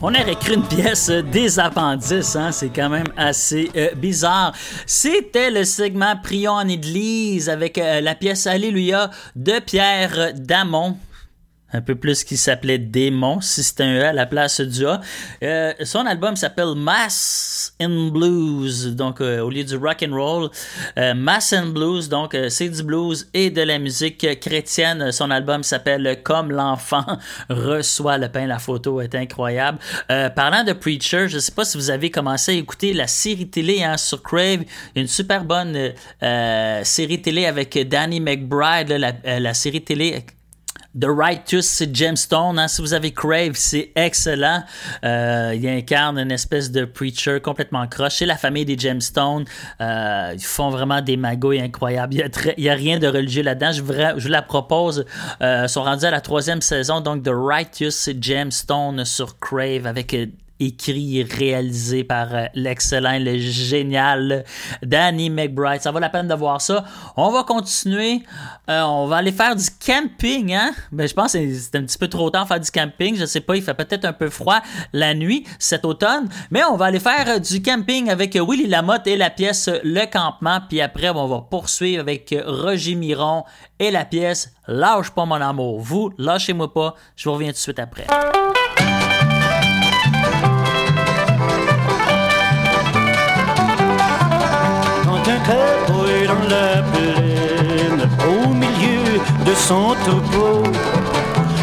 On 0.00 0.14
aurait 0.14 0.32
écrit 0.32 0.54
une 0.54 0.62
pièce 0.62 1.08
euh, 1.08 1.22
des 1.22 1.58
appendices, 1.58 2.36
hein? 2.36 2.52
c'est 2.52 2.68
quand 2.68 2.88
même 2.88 3.08
assez 3.16 3.68
euh, 3.74 3.92
bizarre. 3.96 4.54
C'était 4.86 5.50
le 5.50 5.64
segment 5.64 6.14
Prions 6.22 6.52
en 6.52 6.68
Église 6.68 7.48
avec 7.48 7.78
euh, 7.78 8.00
la 8.00 8.14
pièce 8.14 8.46
Alléluia 8.46 9.10
de 9.34 9.58
Pierre 9.58 10.34
Damon. 10.36 10.96
Un 11.72 11.80
peu 11.80 11.94
plus 11.94 12.24
qui 12.24 12.36
s'appelait 12.36 12.78
Démon, 12.78 13.40
si 13.40 13.62
c'était 13.62 13.84
un 13.84 13.98
E 13.98 14.04
à 14.04 14.12
la 14.12 14.26
place 14.26 14.60
du 14.60 14.86
A. 14.86 15.00
Euh, 15.42 15.72
son 15.82 16.06
album 16.06 16.34
s'appelle 16.34 16.74
Mass 16.76 17.74
in 17.80 18.08
Blues, 18.08 18.94
donc 18.96 19.20
euh, 19.20 19.40
au 19.40 19.50
lieu 19.50 19.64
du 19.64 19.76
rock 19.76 20.04
and 20.06 20.14
roll, 20.14 20.50
euh, 20.98 21.14
Mass 21.14 21.52
and 21.52 21.68
Blues, 21.68 22.08
donc 22.08 22.34
euh, 22.34 22.48
c'est 22.48 22.68
du 22.68 22.82
blues 22.82 23.28
et 23.34 23.50
de 23.50 23.62
la 23.62 23.78
musique 23.78 24.40
chrétienne. 24.40 25.12
Son 25.12 25.30
album 25.30 25.62
s'appelle 25.62 26.20
Comme 26.22 26.52
l'enfant 26.52 27.04
reçoit 27.50 28.18
le 28.18 28.28
pain. 28.28 28.46
La 28.46 28.58
photo 28.58 29.00
est 29.00 29.14
incroyable. 29.14 29.78
Euh, 30.10 30.30
parlant 30.30 30.64
de 30.64 30.72
Preacher, 30.72 31.28
je 31.28 31.38
sais 31.38 31.52
pas 31.52 31.64
si 31.64 31.76
vous 31.76 31.90
avez 31.90 32.10
commencé 32.10 32.52
à 32.52 32.54
écouter 32.54 32.92
la 32.92 33.06
série 33.06 33.48
télé 33.48 33.82
hein, 33.82 33.96
sur 33.96 34.22
Crave, 34.22 34.64
une 34.94 35.06
super 35.06 35.44
bonne 35.44 35.92
euh, 36.22 36.84
série 36.84 37.20
télé 37.20 37.46
avec 37.46 37.78
Danny 37.88 38.20
McBride, 38.20 38.88
là, 38.88 39.12
la, 39.24 39.40
la 39.40 39.54
série 39.54 39.82
télé 39.82 40.24
The 40.98 41.06
Righteous 41.06 41.82
Gemstone, 41.92 42.58
hein, 42.58 42.66
si 42.66 42.80
vous 42.80 42.94
avez 42.94 43.12
Crave, 43.12 43.52
c'est 43.54 43.92
excellent. 43.94 44.64
Euh, 45.04 45.52
il 45.54 45.68
incarne 45.68 46.18
une 46.18 46.32
espèce 46.32 46.70
de 46.70 46.86
preacher 46.86 47.40
complètement 47.40 47.86
croche. 47.86 48.16
C'est 48.16 48.26
la 48.26 48.38
famille 48.38 48.64
des 48.64 48.78
Gemstones. 48.78 49.44
Euh, 49.80 50.32
ils 50.34 50.42
font 50.42 50.70
vraiment 50.70 51.02
des 51.02 51.16
magouilles 51.16 51.60
incroyables. 51.60 52.14
Il 52.56 52.64
y 52.64 52.68
a, 52.68 52.72
a 52.72 52.74
rien 52.74 52.98
de 52.98 53.06
religieux 53.06 53.42
là-dedans. 53.42 53.72
Je, 53.72 53.82
je 53.82 54.22
vous 54.22 54.28
la 54.28 54.42
propose. 54.42 55.04
Euh, 55.42 55.64
ils 55.64 55.68
sont 55.68 55.82
rendus 55.82 56.06
à 56.06 56.10
la 56.10 56.22
troisième 56.22 56.62
saison, 56.62 57.00
donc 57.00 57.22
The 57.22 57.32
Righteous 57.32 58.10
Gemstone 58.20 59.04
sur 59.04 59.38
Crave 59.38 59.86
avec 59.86 60.14
euh, 60.14 60.26
écrit 60.60 61.20
et 61.20 61.22
réalisé 61.24 62.04
par 62.04 62.34
euh, 62.34 62.44
l'excellent, 62.54 63.18
le 63.20 63.38
génial 63.38 64.44
Danny 64.82 65.30
McBride. 65.30 65.80
Ça 65.82 65.90
vaut 65.90 65.98
la 65.98 66.08
peine 66.08 66.28
de 66.28 66.34
voir 66.34 66.60
ça. 66.60 66.84
On 67.16 67.30
va 67.30 67.44
continuer. 67.44 68.22
Euh, 68.68 68.82
on 68.82 69.06
va 69.06 69.16
aller 69.16 69.32
faire 69.32 69.54
du 69.56 69.64
camping, 69.84 70.54
hein? 70.54 70.72
Ben, 70.92 71.06
je 71.08 71.14
pense 71.14 71.32
que 71.32 71.54
c'est- 71.54 71.76
un 71.76 71.82
petit 71.82 71.98
peu 71.98 72.08
trop 72.08 72.30
tard 72.30 72.44
de 72.44 72.48
faire 72.48 72.60
du 72.60 72.70
camping. 72.70 73.16
Je 73.16 73.24
sais 73.24 73.40
pas, 73.40 73.56
il 73.56 73.62
fait 73.62 73.74
peut-être 73.74 74.04
un 74.04 74.12
peu 74.12 74.28
froid 74.28 74.60
la 74.92 75.14
nuit 75.14 75.44
cet 75.58 75.84
automne. 75.84 76.28
Mais 76.50 76.62
on 76.64 76.76
va 76.76 76.86
aller 76.86 77.00
faire 77.00 77.24
euh, 77.28 77.38
du 77.38 77.62
camping 77.62 78.10
avec 78.10 78.34
Willy 78.34 78.66
Lamotte 78.66 79.06
et 79.06 79.16
la 79.16 79.30
pièce 79.30 79.70
Le 79.84 80.04
Campement. 80.10 80.58
Puis 80.68 80.80
après, 80.80 81.08
on 81.10 81.26
va 81.28 81.40
poursuivre 81.48 82.00
avec 82.00 82.34
Roger 82.46 82.94
Miron 82.94 83.44
et 83.78 83.90
la 83.90 84.04
pièce 84.04 84.52
Lâche 84.66 85.10
pas 85.12 85.24
mon 85.24 85.36
amour. 85.36 85.80
Vous, 85.80 86.10
lâchez-moi 86.18 86.72
pas. 86.74 86.94
Je 87.16 87.28
vous 87.28 87.34
reviens 87.34 87.48
tout 87.48 87.54
de 87.54 87.58
suite 87.58 87.78
après. 87.78 88.06
Dans 95.48 96.44
la 96.50 96.82
plaine, 96.92 98.06
au 98.28 98.48
milieu 98.48 99.18
de 99.46 99.54
son 99.54 99.94
troupeau, 100.04 100.62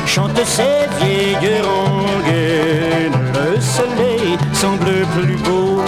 chante 0.07 0.43
ses 0.43 0.87
vieilles 0.99 1.61
rengaines, 1.61 3.19
le 3.33 3.61
soleil 3.61 4.37
semble 4.53 5.05
plus 5.15 5.35
beau. 5.37 5.83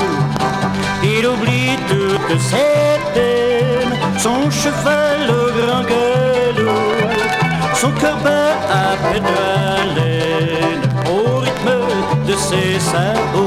Il 1.04 1.26
oublie 1.26 1.76
toutes 1.90 2.40
ses 2.40 3.00
peines, 3.16 3.98
son 4.20 4.52
cheval 4.52 5.32
au 5.32 5.50
grand 5.60 5.82
galop, 5.82 6.70
son 7.74 7.92
cœur 7.94 8.18
bat 8.24 8.58
à 8.72 8.96
peine 9.12 9.24
haleine, 9.74 10.84
au 11.10 11.40
rythme 11.40 11.72
de 12.28 12.34
ses 12.34 12.80
sabots. 12.80 13.47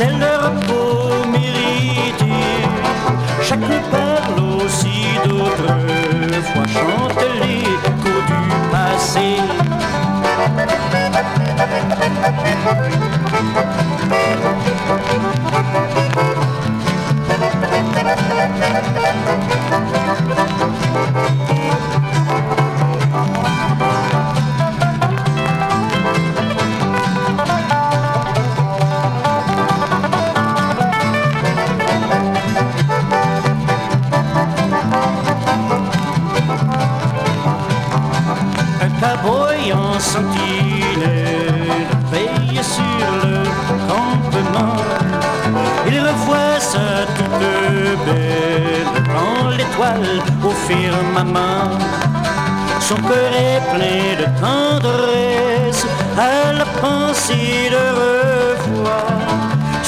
send 0.00 0.29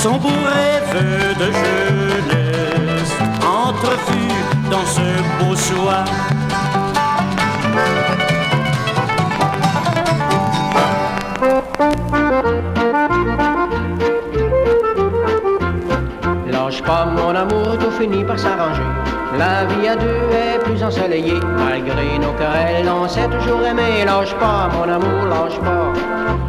son 0.03 0.17
beau 0.19 0.29
rêve 0.29 1.37
de 1.39 1.49
jeunesse 1.63 3.15
entrevu 3.41 4.27
dans 4.69 4.85
ce 4.85 5.07
beau 5.39 5.55
soir. 5.55 6.05
Lâche 16.51 16.83
pas 16.83 17.05
mon 17.07 17.37
amour, 17.37 17.79
tout 17.79 17.93
finit 17.93 18.25
par 18.25 18.41
s'arranger. 18.41 18.83
La 19.39 19.67
vie 19.67 19.87
à 19.87 19.95
deux 19.95 20.25
est 20.33 20.59
plus 20.65 20.83
ensoleillée. 20.83 21.39
Malgré 21.57 22.19
nos 22.19 22.33
querelles, 22.33 22.91
on 22.91 23.07
s'est 23.07 23.29
toujours 23.29 23.65
aimé. 23.65 24.05
Lâche 24.05 24.35
pas 24.35 24.69
mon 24.75 24.93
amour, 24.93 25.27
lâche 25.31 25.61
pas. 25.61 25.93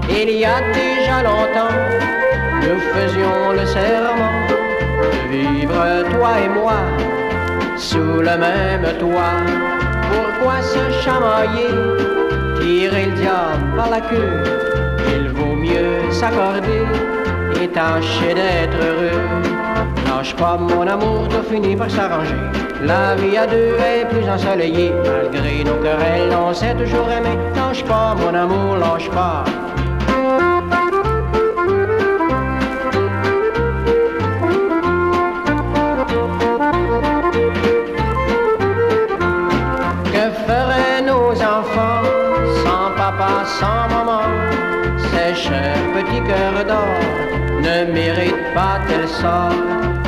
Il 0.10 0.30
y 0.32 0.44
a 0.44 0.60
déjà 0.74 1.22
longtemps, 1.22 1.74
nous 2.64 2.80
faisions 2.96 3.52
le 3.60 3.66
serment 3.66 4.48
de 5.12 5.32
vivre 5.36 5.84
toi 6.12 6.32
et 6.44 6.50
moi 6.50 6.80
sous 7.78 8.22
le 8.30 8.36
même 8.38 8.88
toit. 9.00 9.42
Pourquoi 10.12 10.62
se 10.62 10.84
chamailler, 11.02 11.74
tirer 12.60 13.06
le 13.08 13.12
diable 13.14 13.76
par 13.76 13.90
la 13.90 14.02
queue? 14.02 14.44
Il 15.16 15.30
vaut 15.30 15.56
mieux 15.56 16.12
s'accorder 16.12 16.86
et 17.62 17.68
tâcher 17.68 18.34
d'être 18.34 18.78
heureux. 18.86 19.22
Lâche 20.08 20.36
pas 20.36 20.58
mon 20.58 20.88
amour, 20.88 21.28
tout 21.30 21.44
finit 21.50 21.76
par 21.76 21.90
s'arranger. 21.90 22.36
La 22.84 23.16
vie 23.16 23.38
à 23.38 23.48
deux 23.48 23.76
est 23.80 24.06
plus 24.10 24.28
ensoleillée. 24.30 24.92
Malgré 25.04 25.64
nos 25.64 25.82
querelles, 25.82 26.36
on 26.36 26.54
s'est 26.54 26.76
toujours 26.76 27.10
aimé. 27.10 27.38
Lâche 27.56 27.84
pas 27.84 28.16
mon 28.16 28.34
amour, 28.34 28.78
lâche 28.78 29.10
pas. 29.10 29.44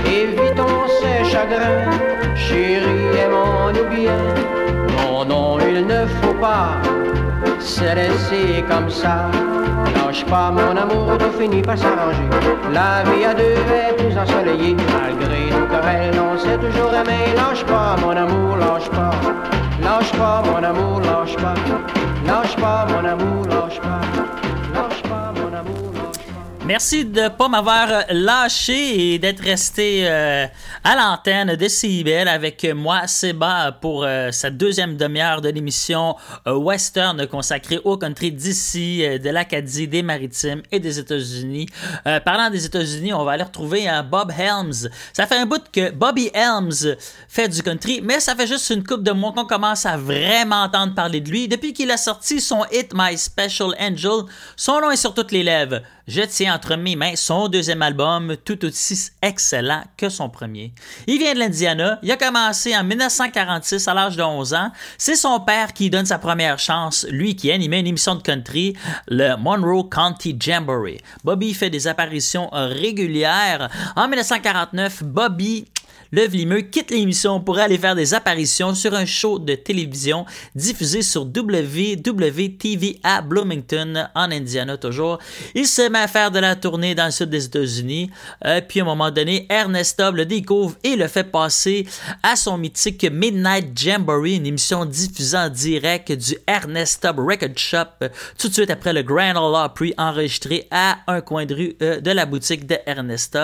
Évitons 0.05 0.87
ces 0.99 1.23
chagrins, 1.31 1.89
chérie, 2.35 3.17
aimons-nous 3.23 3.87
bien. 3.95 4.17
Non, 4.97 5.23
non, 5.23 5.57
il 5.59 5.87
ne 5.87 6.05
faut 6.05 6.33
pas 6.33 6.71
se 7.59 7.95
laisser 7.95 8.63
comme 8.69 8.89
ça. 8.89 9.29
Lâche 9.95 10.25
pas 10.25 10.51
mon 10.51 10.75
amour, 10.75 11.17
tout 11.17 11.31
finit 11.39 11.61
par 11.61 11.77
s'arranger. 11.77 12.27
La 12.73 13.03
vie 13.09 13.23
à 13.23 13.33
deux 13.33 13.43
est 13.43 13.95
plus. 13.97 14.15
Malgré 14.15 15.49
nos 15.51 15.67
querelles, 15.67 16.19
on 16.19 16.37
s'est 16.37 16.57
toujours 16.57 16.93
aimé. 16.93 17.33
Lâche 17.35 17.63
pas 17.65 17.95
mon 18.01 18.15
amour, 18.15 18.57
lâche 18.57 18.89
pas. 18.89 19.11
Lâche 19.81 20.11
pas 20.13 20.43
mon 20.45 20.63
amour, 20.63 21.01
lâche 21.01 21.35
pas. 21.37 21.55
Lâche 22.27 22.55
pas 22.57 22.85
mon 22.89 23.05
amour, 23.05 23.45
lâche 23.47 23.79
pas. 23.79 24.44
Merci 26.67 27.05
de 27.05 27.21
ne 27.21 27.27
pas 27.27 27.47
m'avoir 27.47 28.05
lâché 28.09 29.13
et 29.13 29.19
d'être 29.19 29.41
resté 29.43 29.99
euh, 30.07 30.47
à 30.83 30.95
l'antenne 30.95 31.55
de 31.55 31.67
CIBL 31.67 32.27
avec 32.27 32.65
moi, 32.73 33.05
Seba, 33.05 33.71
pour 33.71 34.03
euh, 34.03 34.31
sa 34.31 34.49
deuxième 34.49 34.97
demi-heure 34.97 35.41
de 35.41 35.49
l'émission 35.49 36.15
euh, 36.47 36.55
Western 36.55 37.27
consacrée 37.27 37.79
au 37.83 37.97
country 37.97 38.31
d'ici, 38.31 39.03
de 39.19 39.29
l'Acadie, 39.29 39.87
des 39.87 40.01
Maritimes 40.01 40.63
et 40.71 40.79
des 40.79 40.97
États-Unis. 40.97 41.67
Parlant 42.25 42.49
des 42.49 42.65
États-Unis, 42.65 43.13
on 43.13 43.23
va 43.23 43.33
aller 43.33 43.43
retrouver 43.43 43.87
Bob 44.09 44.31
Helms. 44.31 44.89
Ça 45.13 45.27
fait 45.27 45.37
un 45.37 45.45
bout 45.45 45.61
que 45.71 45.91
Bobby 45.91 46.31
Helms 46.33 46.95
fait 47.29 47.47
du 47.47 47.61
country, 47.61 48.01
mais 48.03 48.19
ça 48.19 48.35
fait 48.35 48.47
juste 48.47 48.71
une 48.71 48.83
coupe 48.83 49.03
de 49.03 49.11
mois 49.11 49.33
qu'on 49.33 49.45
commence 49.45 49.85
à 49.85 49.97
vraiment 49.97 50.63
entendre 50.63 50.95
parler 50.95 51.21
de 51.21 51.29
lui. 51.29 51.47
Depuis 51.47 51.73
qu'il 51.73 51.91
a 51.91 51.97
sorti 51.97 52.41
son 52.41 52.65
hit 52.71 52.91
My 52.95 53.15
Special 53.15 53.75
Angel, 53.79 54.23
son 54.55 54.81
nom 54.81 54.89
est 54.89 54.97
sur 54.97 55.13
toutes 55.13 55.31
les 55.31 55.43
lèvres. 55.43 55.81
Je 56.07 56.21
tiens 56.21 56.53
entre 56.53 56.75
mes 56.75 56.95
mains 56.95 57.15
son 57.15 57.47
deuxième 57.47 57.81
album, 57.81 58.35
tout 58.45 58.63
aussi 58.63 59.09
excellent 59.23 59.83
que 59.97 60.09
son 60.09 60.29
premier. 60.29 60.71
Il 61.07 61.17
vient 61.17 61.33
de 61.33 61.39
l'Indiana, 61.39 61.99
il 62.03 62.11
a 62.11 62.17
commencé 62.17 62.77
en 62.77 62.83
1946 62.83 63.87
à 63.87 63.93
l'âge 63.95 64.15
de 64.15 64.21
11 64.21 64.53
ans. 64.53 64.71
C'est 64.99 65.15
son 65.15 65.39
père 65.39 65.73
qui 65.73 65.89
donne 65.89 66.05
sa 66.05 66.19
première 66.19 66.59
chance, 66.59 67.07
lui 67.09 67.35
qui 67.35 67.51
animait 67.51 67.79
une 67.79 67.87
émission 67.87 68.13
de 68.13 68.21
country, 68.21 68.75
le 69.07 69.35
Monroe 69.35 69.89
County 69.89 70.37
Jamboree. 70.39 71.01
Bobby 71.23 71.55
fait 71.55 71.71
des 71.71 71.87
apparitions 71.87 72.49
régulières. 72.51 73.69
En 73.95 74.07
1949, 74.07 75.03
Bobby 75.03 75.65
le 76.15 76.29
Vlimeux 76.29 76.61
quitte 76.61 76.91
l'émission 76.91 77.41
pour 77.41 77.57
aller 77.57 77.77
faire 77.77 77.93
des 77.93 78.13
apparitions 78.13 78.73
sur 78.73 78.93
un 78.93 79.05
show 79.05 79.37
de 79.37 79.53
télévision 79.53 80.25
diffusé 80.55 81.01
sur 81.01 81.23
WWTV 81.23 82.99
à 83.03 83.21
Bloomington, 83.21 84.07
en 84.15 84.31
Indiana 84.31 84.77
toujours. 84.77 85.19
Il 85.55 85.67
se 85.67 85.89
met 85.89 85.99
à 85.99 86.07
faire 86.07 86.31
de 86.31 86.39
la 86.39 86.55
tournée 86.55 86.95
dans 86.95 87.07
le 87.07 87.11
sud 87.11 87.29
des 87.29 87.43
États-Unis. 87.43 88.09
Euh, 88.45 88.61
puis 88.65 88.79
à 88.79 88.83
un 88.83 88.85
moment 88.85 89.11
donné, 89.11 89.45
Ernest 89.49 89.97
Tubb 89.97 90.15
le 90.15 90.25
découvre 90.25 90.77
et 90.85 90.95
le 90.95 91.09
fait 91.09 91.25
passer 91.25 91.85
à 92.23 92.37
son 92.37 92.57
mythique 92.57 93.05
Midnight 93.11 93.77
Jamboree, 93.77 94.37
une 94.37 94.45
émission 94.45 94.85
diffusée 94.85 95.37
en 95.37 95.49
direct 95.49 96.13
du 96.13 96.37
Ernest 96.47 97.01
Tubb 97.01 97.19
Record 97.19 97.57
Shop, 97.57 98.07
tout 98.37 98.47
de 98.47 98.53
suite 98.53 98.69
après 98.69 98.93
le 98.93 99.03
Grand 99.03 99.35
Ole 99.35 99.65
Opry 99.65 99.93
enregistré 99.97 100.65
à 100.71 100.99
un 101.07 101.19
coin 101.19 101.45
de 101.45 101.55
rue 101.55 101.75
euh, 101.81 101.99
de 101.99 102.11
la 102.11 102.25
boutique 102.25 102.65
de 102.65 102.77
Ernest. 102.85 103.37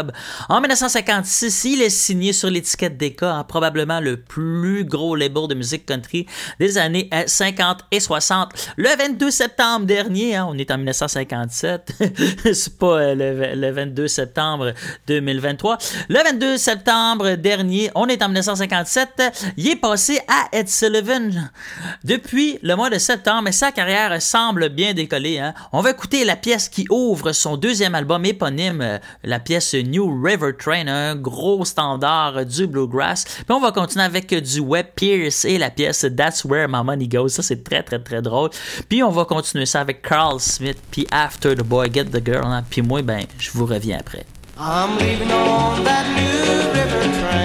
En 0.47 0.61
1956, 0.61 1.65
il 1.65 1.81
est 1.81 1.89
signé 1.89 2.31
sur 2.31 2.49
l'étiquette 2.61 2.97
Decca, 2.97 3.33
hein, 3.33 3.43
probablement 3.43 3.99
le 3.99 4.17
plus 4.17 4.85
gros 4.85 5.15
label 5.15 5.47
de 5.47 5.55
musique 5.55 5.85
country 5.85 6.27
des 6.59 6.77
années 6.77 7.09
euh, 7.13 7.23
50 7.25 7.85
et 7.91 7.99
60. 7.99 8.49
Le 8.77 8.89
22 8.95 9.31
septembre 9.31 9.85
dernier, 9.87 10.35
hein, 10.35 10.47
on 10.49 10.57
est 10.57 10.69
en 10.71 10.77
1957, 10.77 11.93
c'est 12.53 12.77
pas 12.77 12.85
euh, 12.99 13.15
le, 13.15 13.55
le 13.59 13.71
22 13.71 14.07
septembre 14.07 14.73
2023. 15.07 15.77
Le 16.09 16.23
22 16.23 16.57
septembre 16.57 17.31
dernier, 17.35 17.89
on 17.95 18.07
est 18.07 18.21
en 18.21 18.27
1957, 18.27 19.53
il 19.57 19.69
est 19.69 19.75
passé 19.75 20.19
à 20.27 20.55
Ed 20.55 20.69
Sullivan. 20.69 21.49
Depuis 22.03 22.59
le 22.61 22.75
mois 22.75 22.89
de 22.91 22.99
septembre, 22.99 23.49
sa 23.51 23.71
carrière 23.71 24.21
semble 24.21 24.69
bien 24.69 24.93
décoller. 24.93 25.39
hein. 25.39 25.53
On 25.71 25.81
va 25.81 25.91
écouter 25.91 26.23
la 26.25 26.35
pièce 26.35 26.69
qui 26.69 26.85
ouvre 26.89 27.31
son 27.31 27.57
deuxième 27.57 27.95
album 27.95 28.23
éponyme, 28.25 28.81
euh, 28.81 28.99
la 29.23 29.39
pièce 29.39 29.73
New 29.73 30.21
River 30.23 30.51
Train, 30.57 30.87
un 30.87 31.15
gros 31.15 31.65
standard 31.65 32.40
du 32.45 32.67
bluegrass. 32.67 33.23
Puis 33.25 33.45
on 33.49 33.59
va 33.59 33.71
continuer 33.71 34.05
avec 34.05 34.33
du 34.33 34.59
Webb 34.59 34.87
Pierce 34.95 35.45
et 35.45 35.57
la 35.57 35.69
pièce 35.69 36.05
That's 36.15 36.43
Where 36.45 36.67
My 36.69 36.83
Money 36.83 37.07
Goes. 37.07 37.29
Ça, 37.29 37.41
c'est 37.43 37.63
très, 37.63 37.83
très, 37.83 37.99
très 37.99 38.21
drôle. 38.21 38.49
Puis 38.89 39.03
on 39.03 39.11
va 39.11 39.25
continuer 39.25 39.65
ça 39.65 39.81
avec 39.81 40.01
Carl 40.01 40.39
Smith, 40.39 40.77
puis 40.91 41.07
After 41.11 41.55
the 41.55 41.63
Boy 41.63 41.89
Get 41.93 42.05
the 42.05 42.23
Girl. 42.25 42.45
hein. 42.45 42.63
Puis 42.69 42.81
moi, 42.81 43.01
ben, 43.01 43.23
je 43.37 43.51
vous 43.53 43.65
reviens 43.65 43.97
après. 43.99 44.25
I'm 44.57 44.97
leaving 44.99 45.31
on 45.31 45.83
that 45.83 46.05
new 46.15 46.71
river. 46.73 47.40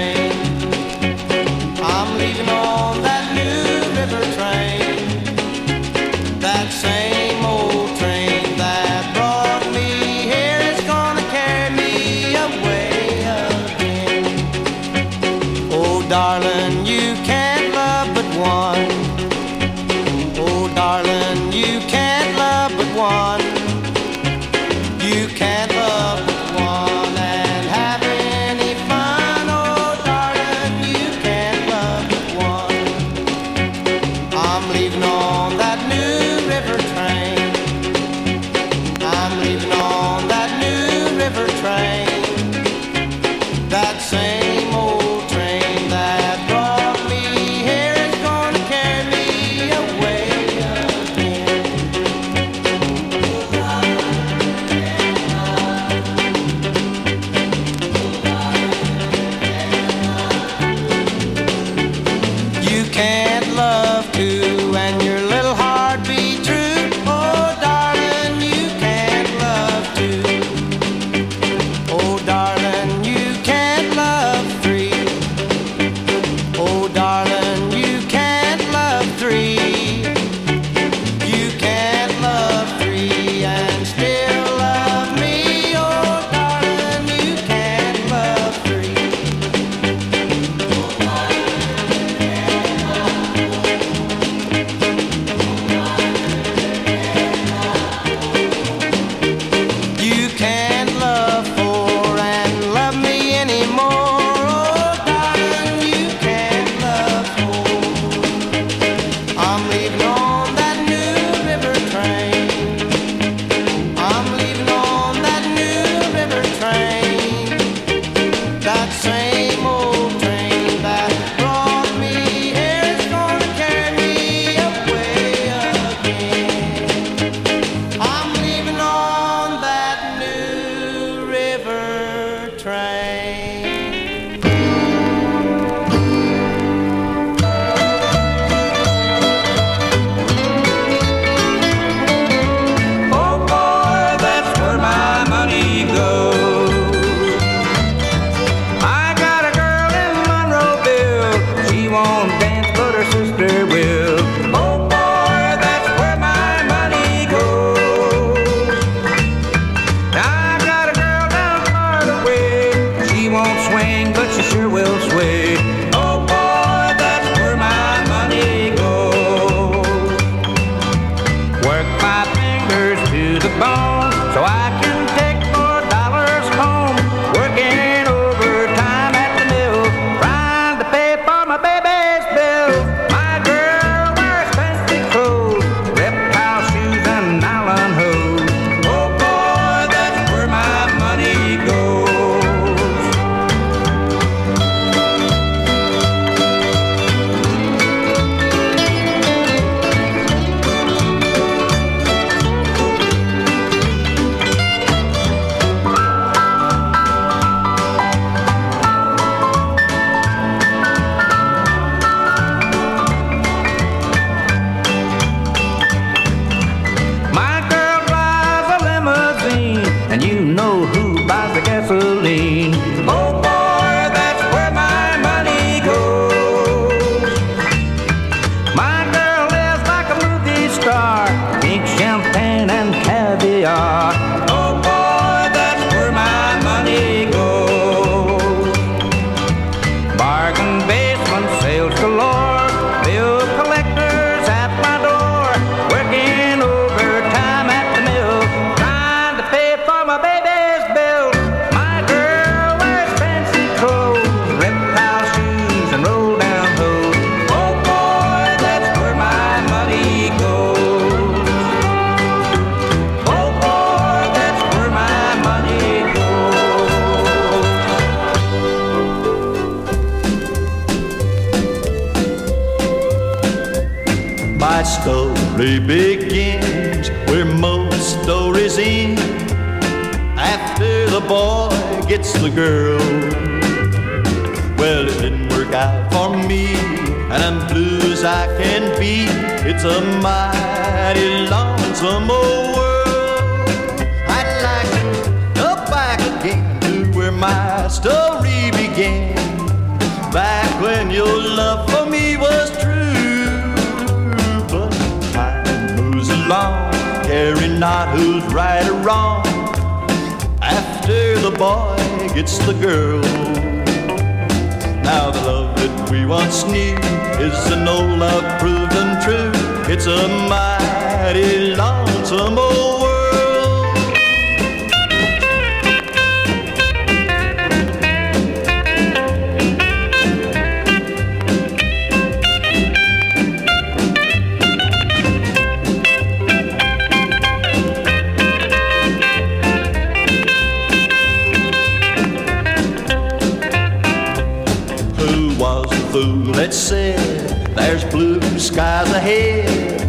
That 346.66 346.74
said 346.74 347.76
there's 347.76 348.04
blue 348.06 348.40
skies 348.58 349.08
ahead 349.12 350.00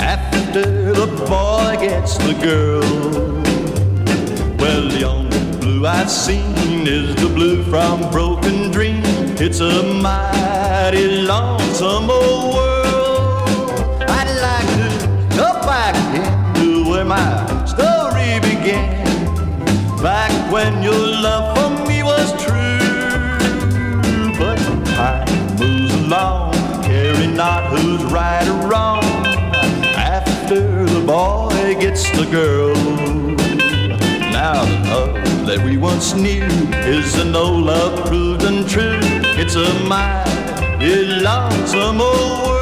after 0.00 0.92
the 0.92 1.06
boy 1.26 1.80
gets 1.80 2.18
the 2.18 2.34
girl? 2.42 2.82
Well, 4.58 4.86
the 4.90 5.04
only 5.04 5.60
blue 5.60 5.86
I've 5.86 6.10
seen 6.10 6.86
is 6.86 7.14
the 7.16 7.30
blue 7.30 7.62
from 7.70 8.10
Broken 8.10 8.70
Dream. 8.70 9.00
It's 9.40 9.60
a 9.60 9.82
mighty 10.02 11.22
lonesome 11.22 12.10
old 12.10 12.54
world. 12.54 14.02
I'd 14.02 14.32
like 14.48 14.70
to 14.80 15.36
go 15.38 15.48
back 15.64 15.94
to 16.56 16.90
where 16.90 17.06
my 17.06 17.64
story 17.64 18.40
began. 18.40 19.06
Back 20.02 20.32
when 20.52 20.82
your 20.82 21.06
love 21.26 21.56
for 21.56 21.88
me 21.88 22.02
was 22.02 22.30
true. 22.44 22.63
Not 27.34 27.64
who's 27.66 28.02
right 28.12 28.46
or 28.46 28.68
wrong. 28.68 29.02
After 29.96 30.84
the 30.84 31.00
boy 31.04 31.76
gets 31.80 32.08
the 32.10 32.26
girl. 32.30 32.74
Now 34.30 34.64
the 34.64 34.90
love 34.90 35.46
that 35.46 35.60
we 35.64 35.76
once 35.76 36.14
knew 36.14 36.46
is 36.86 37.18
a 37.18 37.24
old 37.24 37.64
love 37.64 38.06
proved 38.06 38.44
untrue. 38.44 39.00
It's 39.36 39.56
a 39.56 39.68
mighty 39.84 41.06
lonesome 41.22 42.00
old. 42.00 42.53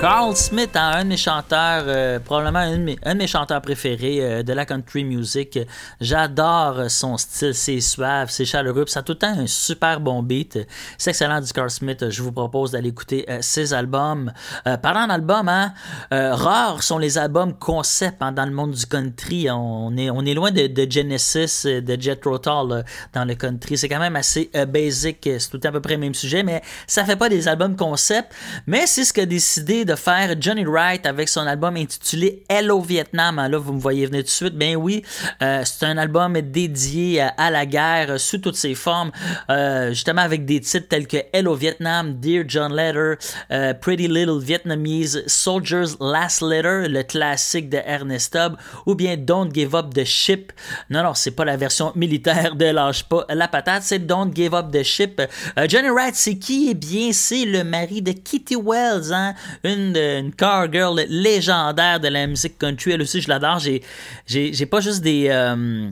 Carl 0.00 0.36
Smith, 0.36 0.76
un 0.76 1.02
de 1.02 1.08
mes 1.08 1.16
chanteurs, 1.16 1.82
euh, 1.88 2.20
probablement 2.20 2.60
un 2.60 2.78
de 2.78 3.18
mes, 3.18 3.26
chanteurs 3.26 3.60
préférés 3.60 4.18
euh, 4.20 4.42
de 4.44 4.52
la 4.52 4.64
country 4.64 5.02
music. 5.02 5.58
J'adore 6.00 6.88
son 6.88 7.16
style, 7.16 7.52
c'est 7.52 7.80
suave, 7.80 8.30
c'est 8.30 8.44
chaleureux, 8.44 8.84
ça 8.86 9.00
a 9.00 9.02
tout 9.02 9.14
le 9.14 9.18
temps 9.18 9.36
un 9.36 9.48
super 9.48 9.98
bon 9.98 10.22
beat. 10.22 10.56
C'est 10.98 11.10
excellent 11.10 11.40
du 11.40 11.52
Carl 11.52 11.68
Smith. 11.68 12.10
Je 12.10 12.22
vous 12.22 12.30
propose 12.30 12.70
d'aller 12.70 12.90
écouter 12.90 13.26
euh, 13.28 13.38
ses 13.40 13.74
albums. 13.74 14.32
Euh, 14.68 14.76
parlant 14.76 15.08
d'albums, 15.08 15.48
hein, 15.48 15.72
rares 16.12 16.84
sont 16.84 16.98
les 16.98 17.18
albums 17.18 17.54
concept 17.54 18.18
hein, 18.20 18.30
dans 18.30 18.46
le 18.46 18.52
monde 18.52 18.70
du 18.70 18.86
country. 18.86 19.48
On 19.50 19.96
est, 19.96 20.10
on 20.10 20.24
est 20.24 20.34
loin 20.34 20.52
de, 20.52 20.86
Genesis, 20.88 21.64
de 21.64 22.00
Jethro 22.00 22.38
Tull 22.38 22.84
dans 23.14 23.24
le 23.24 23.34
country. 23.34 23.76
C'est 23.76 23.88
quand 23.88 23.98
même 23.98 24.16
assez 24.16 24.48
basic. 24.68 25.18
C'est 25.40 25.50
tout 25.50 25.60
à 25.64 25.72
peu 25.72 25.80
près 25.80 25.94
le 25.94 26.00
même 26.00 26.14
sujet, 26.14 26.44
mais 26.44 26.62
ça 26.86 27.04
fait 27.04 27.16
pas 27.16 27.28
des 27.28 27.48
albums 27.48 27.74
concept. 27.74 28.32
Mais 28.68 28.86
c'est 28.86 29.04
ce 29.04 29.12
qu'a 29.12 29.26
décidé 29.26 29.84
de 29.88 29.94
faire 29.94 30.34
Johnny 30.38 30.66
Wright 30.66 31.06
avec 31.06 31.30
son 31.30 31.46
album 31.46 31.76
intitulé 31.76 32.42
Hello 32.50 32.82
Vietnam. 32.82 33.38
Hein, 33.38 33.48
Là, 33.48 33.56
vous 33.56 33.72
me 33.72 33.80
voyez 33.80 34.04
venir 34.04 34.20
tout 34.20 34.26
de 34.26 34.30
suite. 34.30 34.54
Ben 34.54 34.76
oui, 34.76 35.02
euh, 35.42 35.62
c'est 35.64 35.86
un 35.86 35.96
album 35.96 36.38
dédié 36.42 37.22
à, 37.22 37.28
à 37.38 37.50
la 37.50 37.64
guerre 37.64 38.10
euh, 38.10 38.18
sous 38.18 38.36
toutes 38.36 38.56
ses 38.56 38.74
formes, 38.74 39.10
euh, 39.48 39.88
justement 39.88 40.20
avec 40.20 40.44
des 40.44 40.60
titres 40.60 40.88
tels 40.88 41.06
que 41.06 41.16
Hello 41.32 41.54
Vietnam, 41.54 42.20
Dear 42.20 42.44
John 42.46 42.76
Letter, 42.76 43.14
euh, 43.50 43.72
Pretty 43.72 44.08
Little 44.08 44.40
Vietnamese, 44.42 45.22
Soldier's 45.26 45.96
Last 46.00 46.42
Letter, 46.42 46.86
le 46.86 47.02
classique 47.02 47.70
de 47.70 47.78
Ernest 47.86 48.34
Tubb, 48.34 48.56
ou 48.84 48.94
bien 48.94 49.16
Don't 49.16 49.50
Give 49.54 49.74
Up 49.74 49.94
the 49.94 50.04
Ship. 50.04 50.52
Non, 50.90 51.02
non, 51.02 51.14
c'est 51.14 51.30
pas 51.30 51.46
la 51.46 51.56
version 51.56 51.92
militaire 51.94 52.54
de 52.54 52.66
Lâche 52.66 53.04
pas 53.04 53.24
la 53.30 53.48
patate, 53.48 53.84
c'est 53.84 54.00
Don't 54.06 54.32
Give 54.34 54.54
Up 54.54 54.70
the 54.70 54.82
Ship. 54.82 55.22
Euh, 55.58 55.66
Johnny 55.66 55.88
Wright, 55.88 56.14
c'est 56.14 56.36
qui? 56.36 56.68
Eh 56.70 56.74
bien, 56.74 57.10
c'est 57.14 57.46
le 57.46 57.64
mari 57.64 58.02
de 58.02 58.12
Kitty 58.12 58.56
Wells, 58.56 59.14
hein? 59.14 59.34
une, 59.64 59.77
une 59.78 60.32
car 60.36 60.70
girl 60.72 61.00
légendaire 61.08 62.00
de 62.00 62.08
la 62.08 62.26
musique 62.26 62.58
country. 62.58 62.92
Elle 62.92 63.02
aussi, 63.02 63.20
je 63.20 63.28
l'adore. 63.28 63.58
J'ai, 63.58 63.82
j'ai, 64.26 64.66
pas 64.66 64.80
juste 64.80 65.02
des. 65.02 65.28
euh, 65.30 65.90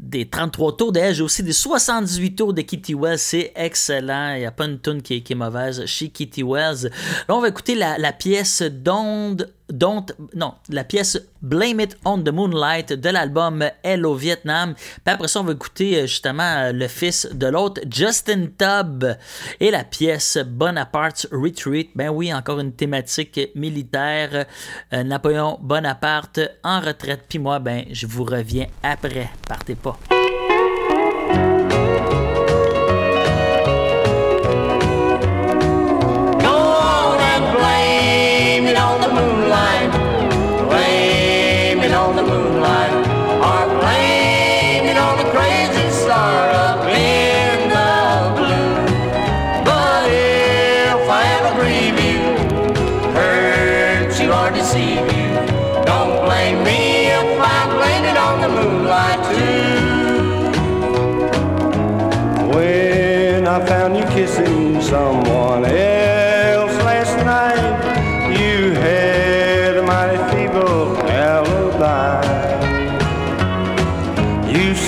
des 0.00 0.26
33 0.26 0.76
tours 0.78 0.92
d'elle, 0.92 1.14
j'ai 1.14 1.22
aussi 1.22 1.42
des 1.42 1.52
78 1.52 2.34
tours 2.34 2.54
de 2.54 2.62
Kitty 2.62 2.94
Wells. 2.94 3.18
C'est 3.18 3.52
excellent. 3.54 4.32
Il 4.34 4.40
n'y 4.40 4.46
a 4.46 4.50
pas 4.50 4.64
une 4.64 4.80
tune 4.80 5.02
qui, 5.02 5.16
est- 5.16 5.34
mauvaise 5.34 5.84
chez 5.84 6.08
Kitty 6.08 6.42
Wells. 6.42 6.90
Là, 7.28 7.36
on 7.36 7.40
va 7.40 7.48
écouter 7.48 7.74
la, 7.74 8.12
pièce 8.12 8.62
Don't, 8.62 9.36
Don't, 9.70 10.06
non, 10.34 10.54
la 10.68 10.84
pièce 10.84 11.18
Blame 11.42 11.80
It 11.80 11.96
on 12.04 12.22
the 12.22 12.30
Moonlight 12.30 12.92
de 12.92 13.08
l'album 13.08 13.64
Hello 13.82 14.14
Vietnam. 14.14 14.74
Puis 14.74 15.14
après 15.14 15.28
ça, 15.28 15.40
on 15.40 15.44
va 15.44 15.52
écouter 15.52 15.96
euh, 15.96 16.06
justement 16.06 16.42
euh, 16.42 16.72
le 16.72 16.88
fils 16.88 17.28
de 17.32 17.46
l'autre, 17.46 17.80
Justin 17.90 18.46
Tubb, 18.58 19.16
et 19.58 19.70
la 19.70 19.84
pièce 19.84 20.38
Bonaparte's 20.38 21.28
Retreat. 21.32 21.90
Ben 21.94 22.10
oui, 22.10 22.32
encore 22.32 22.60
une 22.60 22.72
thématique 22.72 23.40
militaire. 23.54 24.46
Euh, 24.92 25.02
Napoléon 25.02 25.58
Bonaparte 25.62 26.40
en 26.62 26.80
retraite. 26.80 27.24
Puis 27.28 27.38
moi, 27.38 27.58
ben, 27.58 27.84
je 27.90 28.06
vous 28.06 28.24
reviens 28.24 28.66
après. 28.82 29.30
Partez 29.48 29.74
pas. 29.74 29.98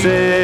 say 0.03 0.42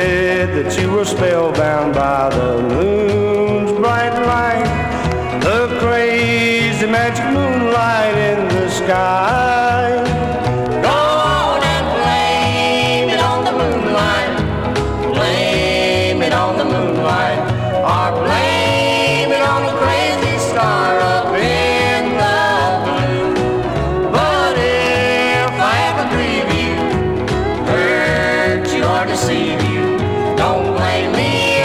deceive 29.29 29.63
you, 29.71 29.99
don't 30.37 30.75
blame 30.75 31.13
me 31.13 31.58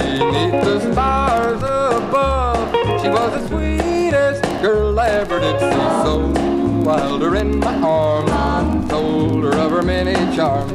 in 0.00 0.18
Dixie, 0.18 0.24
neath 0.30 0.64
the 0.64 0.92
stars 0.92 1.62
above. 1.62 2.72
She 3.00 3.08
was 3.08 3.32
the 3.32 3.48
sweetest 3.48 4.42
girl 4.62 4.98
I 4.98 5.08
ever 5.10 5.38
did 5.40 5.58
see, 5.60 5.88
so 6.04 6.90
I 6.90 7.00
held 7.00 7.22
her 7.22 7.36
in 7.36 7.58
my 7.58 7.74
arms, 7.80 8.88
told 8.88 9.44
her 9.44 9.54
of 9.54 9.70
her 9.72 9.82
many 9.82 10.14
charms, 10.34 10.72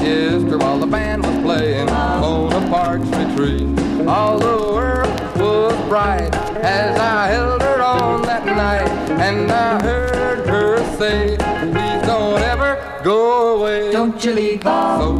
kissed 0.00 0.46
her 0.48 0.58
while 0.58 0.78
the 0.78 0.86
band 0.86 1.24
was 1.24 1.36
playing 1.42 1.88
on 1.88 2.22
Bonaparte's 2.22 3.08
retreat. 3.10 4.06
All 4.08 4.38
the 4.38 4.72
world 4.72 5.20
was 5.36 5.88
bright 5.88 6.34
as 6.62 6.98
I 6.98 7.28
held 7.28 7.62
her 7.62 7.82
on 7.82 8.22
that 8.22 8.44
night, 8.46 8.88
and 9.20 9.50
I 9.50 9.82
heard 9.82 10.46
her 10.46 10.78
say, 10.98 11.36
"Please 11.36 12.02
don't 12.06 12.40
ever 12.40 12.78
go 13.04 13.56
away. 13.56 13.92
Don't 13.92 14.24
you 14.24 14.32
leave 14.32 14.62
So 14.62 15.18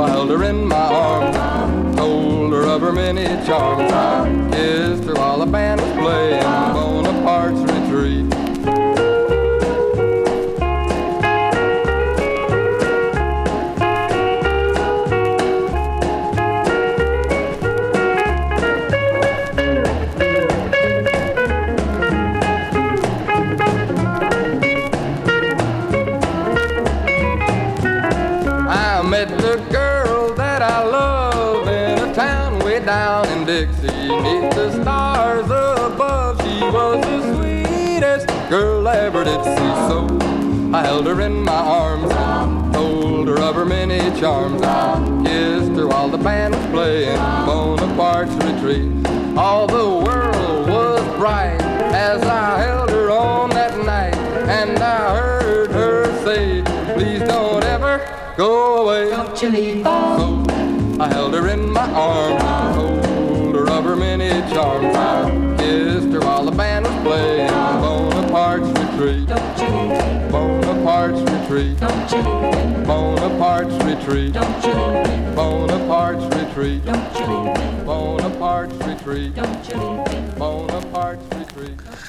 I 0.00 0.08
held 0.10 0.30
her 0.30 0.42
in 0.44 0.66
my 0.66 0.76
arms, 0.76 1.36
Many 2.94 3.24
Charlottetown. 3.44 4.52
Kissed 4.52 5.04
her 5.04 5.14
while 5.14 5.40
the 5.40 5.46
band 5.46 5.80
was 5.80 5.92
playing 5.94 6.42
Bonaparte's 6.42 7.73
I. 39.46 39.88
So 39.88 40.06
I 40.72 40.82
held 40.82 41.06
her 41.06 41.20
in 41.20 41.42
my 41.44 41.52
arms, 41.52 42.12
told 42.74 43.28
her 43.28 43.40
of 43.40 43.54
her 43.54 43.64
many 43.64 44.00
charms, 44.20 44.60
kissed 45.26 45.76
her 45.78 45.86
while 45.86 46.08
the 46.08 46.18
band 46.18 46.54
was 46.54 46.66
playing 46.66 47.18
Bonaparte's 47.46 48.34
retreat. 48.44 48.90
All 49.36 49.66
the 49.66 49.88
world 50.04 50.68
was 50.68 51.02
bright 51.18 51.60
as 51.92 52.22
I 52.22 52.58
held 52.62 52.90
her 52.90 53.10
on 53.10 53.50
that 53.50 53.76
night, 53.84 54.16
and 54.48 54.78
I 54.78 55.16
heard 55.16 55.70
her 55.72 56.04
say, 56.24 56.62
"Please 56.94 57.20
don't 57.20 57.64
ever 57.64 58.00
go 58.36 58.82
away." 58.82 59.10
Don't 59.10 59.42
you 59.42 59.48
leave 59.50 59.84
So 59.84 60.44
I 61.00 61.08
held 61.08 61.34
her 61.34 61.48
in 61.48 61.72
my 61.72 61.88
arms, 61.92 62.42
told 62.76 63.54
her 63.56 63.68
of 63.68 63.84
her 63.84 63.96
many 63.96 64.30
charms, 64.52 64.94
kissed 65.60 66.12
her 66.12 66.20
while 66.20 66.44
the 66.44 66.52
band 66.52 66.86
was 66.86 66.96
playing 67.02 67.50
Bonaparte's 67.82 68.68
retreat 68.80 69.33
retreat. 71.54 71.78
Don't 71.80 72.10
you. 72.10 72.84
Bonaparte's 72.84 73.84
retreat. 73.84 74.32
Don't 74.32 74.64
you. 74.64 75.34
Bonaparte's 75.34 76.36
retreat. 76.36 76.84
Don't 76.84 77.14
you. 77.18 77.84
Bonaparte's 77.84 78.86
retreat. 78.86 79.34
Don't 79.34 79.68
you. 79.68 80.34
Bonaparte's 80.36 81.36
retreat. 81.36 82.03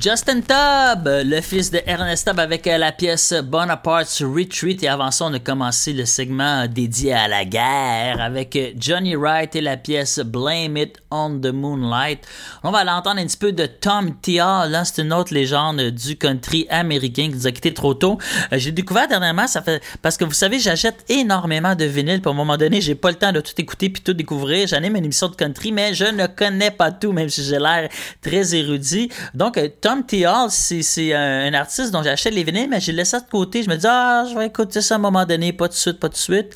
Justin 0.00 0.42
Tubb, 0.42 1.08
le 1.08 1.40
fils 1.40 1.72
de 1.72 1.80
Ernest 1.84 2.28
Tubb 2.28 2.38
avec 2.38 2.68
euh, 2.68 2.78
la 2.78 2.92
pièce 2.92 3.32
Bonaparte's 3.32 4.22
Retreat. 4.22 4.84
Et 4.84 4.88
avant 4.88 5.10
ça, 5.10 5.24
on 5.24 5.34
a 5.34 5.40
commencé 5.40 5.92
le 5.92 6.04
segment 6.04 6.68
dédié 6.68 7.14
à 7.14 7.26
la 7.26 7.44
guerre 7.44 8.20
avec 8.20 8.54
euh, 8.54 8.70
Johnny 8.78 9.16
Wright 9.16 9.56
et 9.56 9.60
la 9.60 9.76
pièce 9.76 10.20
Blame 10.20 10.76
It 10.76 10.98
on 11.10 11.40
the 11.40 11.46
Moonlight. 11.52 12.20
On 12.62 12.70
va 12.70 12.84
l'entendre 12.84 13.20
un 13.20 13.26
petit 13.26 13.36
peu 13.36 13.50
de 13.50 13.66
Tom 13.66 14.14
Tia. 14.22 14.68
Là, 14.68 14.84
c'est 14.84 15.02
une 15.02 15.12
autre 15.12 15.34
légende 15.34 15.80
du 15.80 16.16
country 16.16 16.68
américain 16.70 17.28
qui 17.30 17.34
nous 17.34 17.46
a 17.48 17.50
quitté 17.50 17.74
trop 17.74 17.94
tôt. 17.94 18.18
Euh, 18.52 18.58
j'ai 18.58 18.70
découvert 18.70 19.08
dernièrement, 19.08 19.48
ça 19.48 19.62
fait 19.62 19.82
parce 20.00 20.16
que 20.16 20.24
vous 20.24 20.32
savez, 20.32 20.60
j'achète 20.60 21.04
énormément 21.08 21.74
de 21.74 21.86
vinyles. 21.86 22.22
À 22.24 22.28
un 22.28 22.34
moment 22.34 22.56
donné, 22.56 22.80
j'ai 22.80 22.94
pas 22.94 23.10
le 23.10 23.16
temps 23.16 23.32
de 23.32 23.40
tout 23.40 23.54
écouter 23.58 23.90
puis 23.90 24.02
tout 24.02 24.14
découvrir. 24.14 24.68
J'anime 24.68 24.94
une 24.94 25.06
émission 25.06 25.26
de 25.26 25.34
country, 25.34 25.72
mais 25.72 25.92
je 25.92 26.04
ne 26.04 26.28
connais 26.28 26.70
pas 26.70 26.92
tout, 26.92 27.10
même 27.10 27.28
si 27.28 27.42
j'ai 27.42 27.58
l'air 27.58 27.88
très 28.22 28.54
érudit. 28.54 29.10
Donc, 29.34 29.58
Tom 29.88 30.04
T. 30.04 30.26
Hall, 30.26 30.50
c'est 30.50 31.14
un 31.14 31.54
artiste 31.54 31.92
dont 31.92 32.02
j'achète 32.02 32.34
les 32.34 32.44
vinyles, 32.44 32.68
mais 32.68 32.78
j'ai 32.78 32.92
laissé 32.92 33.12
ça 33.12 33.20
de 33.20 33.30
côté. 33.30 33.62
Je 33.62 33.70
me 33.70 33.76
dis, 33.76 33.86
ah, 33.88 34.26
je 34.28 34.36
vais 34.38 34.48
écouter 34.48 34.82
ça 34.82 34.96
à 34.96 34.98
un 34.98 35.00
moment 35.00 35.24
donné, 35.24 35.54
pas 35.54 35.66
de 35.66 35.72
suite, 35.72 35.98
pas 35.98 36.10
de 36.10 36.14
suite. 36.14 36.54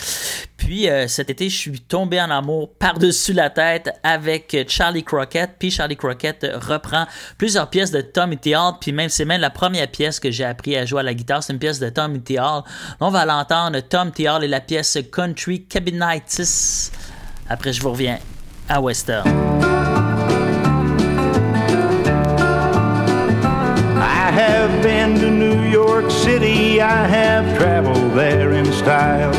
Puis 0.58 0.86
euh, 0.86 1.08
cet 1.08 1.30
été, 1.30 1.48
je 1.48 1.56
suis 1.56 1.80
tombé 1.80 2.20
en 2.20 2.28
amour 2.28 2.74
par-dessus 2.74 3.32
la 3.32 3.48
tête 3.48 3.88
avec 4.02 4.54
Charlie 4.68 5.02
Crockett. 5.02 5.52
Puis 5.58 5.70
Charlie 5.70 5.96
Crockett 5.96 6.46
reprend 6.60 7.06
plusieurs 7.38 7.70
pièces 7.70 7.90
de 7.90 8.02
Tom 8.02 8.36
T. 8.36 8.54
Hall. 8.54 8.74
Puis 8.78 8.92
même, 8.92 9.08
c'est 9.08 9.24
même 9.24 9.40
la 9.40 9.48
première 9.48 9.88
pièce 9.88 10.20
que 10.20 10.30
j'ai 10.30 10.44
appris 10.44 10.76
à 10.76 10.84
jouer 10.84 11.00
à 11.00 11.04
la 11.04 11.14
guitare. 11.14 11.42
C'est 11.42 11.54
une 11.54 11.58
pièce 11.58 11.78
de 11.78 11.88
Tom 11.88 12.20
T. 12.20 12.38
Hall. 12.38 12.64
On 13.00 13.08
va 13.08 13.24
l'entendre, 13.24 13.80
Tom 13.80 14.12
T. 14.12 14.28
Hall 14.28 14.44
et 14.44 14.48
la 14.48 14.60
pièce 14.60 14.98
Country 15.10 15.64
Cabinitis. 15.64 16.90
Après, 17.48 17.72
je 17.72 17.80
vous 17.80 17.92
reviens 17.92 18.18
à 18.68 18.78
Western. 18.78 20.11
Have 24.32 24.82
been 24.82 25.18
to 25.20 25.30
New 25.30 25.62
York 25.68 26.10
City, 26.10 26.80
I 26.80 27.06
have 27.06 27.58
traveled 27.58 28.12
there 28.12 28.52
in 28.52 28.64
style. 28.72 29.34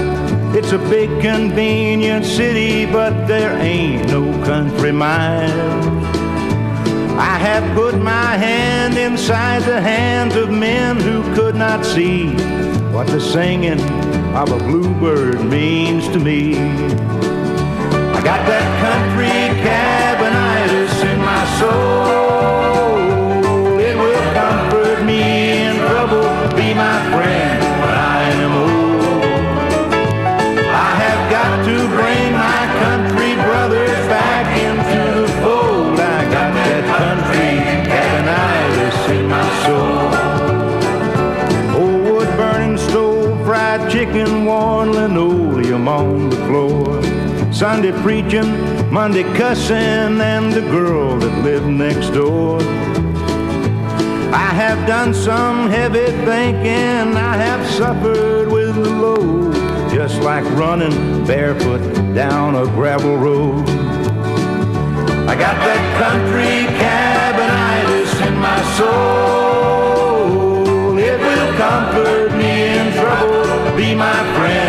It's 0.55 0.71
a 0.71 0.77
big, 0.77 1.09
convenient 1.19 2.23
city, 2.23 2.85
but 2.85 3.25
there 3.25 3.57
ain't 3.57 4.07
no 4.09 4.31
country 4.45 4.91
miles. 4.91 5.85
I 7.17 7.37
have 7.39 7.75
put 7.75 7.99
my 7.99 8.37
hand 8.37 8.95
inside 8.99 9.63
the 9.63 9.81
hands 9.81 10.35
of 10.35 10.51
men 10.51 10.99
who 10.99 11.23
could 11.33 11.55
not 11.55 11.83
see 11.83 12.27
what 12.93 13.07
the 13.07 13.19
singing 13.19 13.81
of 14.35 14.51
a 14.51 14.59
bluebird 14.59 15.43
means 15.43 16.07
to 16.09 16.19
me. 16.19 16.55
I 16.55 18.21
got 18.23 18.45
that 18.45 18.67
country 18.85 19.39
cabinitis 19.65 21.11
in 21.11 21.19
my 21.19 21.45
soul. 21.59 22.22
Linoleum 45.13 45.87
on 45.87 46.29
the 46.29 46.35
floor. 46.47 47.01
Sunday 47.53 47.91
preaching, 48.01 48.91
Monday 48.91 49.21
cussing, 49.35 50.19
and 50.21 50.51
the 50.51 50.61
girl 50.61 51.19
that 51.19 51.43
lived 51.43 51.67
next 51.67 52.09
door. 52.09 52.59
I 54.33 54.49
have 54.55 54.87
done 54.87 55.13
some 55.13 55.69
heavy 55.69 56.07
thinking, 56.25 57.15
I 57.15 57.37
have 57.37 57.63
suffered 57.69 58.51
with 58.51 58.73
the 58.75 58.89
load. 58.89 59.53
just 59.93 60.19
like 60.23 60.43
running 60.57 61.23
barefoot 61.25 61.83
down 62.15 62.55
a 62.55 62.65
gravel 62.65 63.15
road. 63.15 63.69
I 65.29 65.35
got 65.35 65.55
that 65.67 65.83
country 66.01 66.65
cabinitis 66.81 68.11
in 68.27 68.35
my 68.47 68.59
soul. 68.77 70.97
It 70.97 71.19
will 71.19 71.53
comfort 71.65 72.31
me 72.35 72.53
in 72.79 72.87
trouble, 72.93 73.77
be 73.77 73.93
my 73.93 74.19
friend 74.35 74.62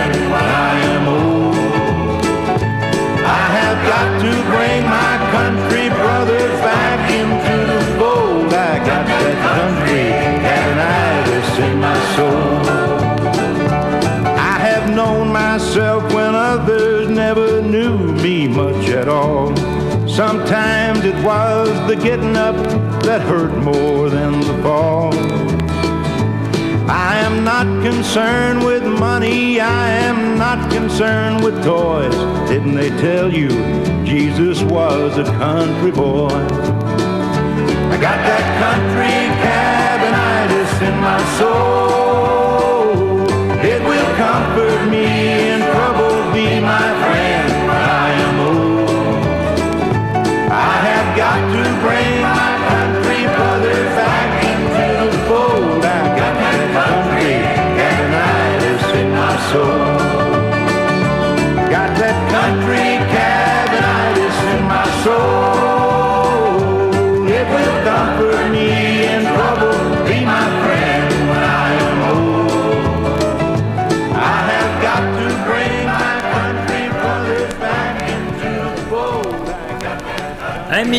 much 19.24 19.58
at 19.58 19.62
all. 19.64 20.08
Sometimes 20.08 21.04
it 21.04 21.14
was 21.24 21.68
the 21.88 21.96
getting 21.96 22.36
up 22.36 22.56
that 23.02 23.20
hurt 23.22 23.56
more 23.62 24.08
than 24.10 24.40
the 24.40 24.62
fall. 24.62 25.14
I 26.88 27.18
am 27.18 27.44
not 27.44 27.66
concerned 27.82 28.64
with 28.64 28.84
money, 28.84 29.60
I 29.60 29.88
am 29.88 30.38
not 30.38 30.70
concerned 30.70 31.42
with 31.42 31.54
toys. 31.64 32.14
Didn't 32.48 32.74
they 32.74 32.90
tell 32.90 33.32
you 33.32 33.48
Jesus 34.04 34.62
was 34.62 35.16
a 35.18 35.24
country 35.24 35.90
boy? 35.90 36.28
I 37.90 37.98
got 38.00 38.18
that 38.28 38.46
country 38.60 39.16
cabinitis 39.44 40.82
in 40.88 40.96
my 41.00 41.20
soul. 41.38 41.94
It 43.64 43.82
will 43.82 44.16
comfort 44.16 44.90
me 44.90 45.43
in 59.54 59.83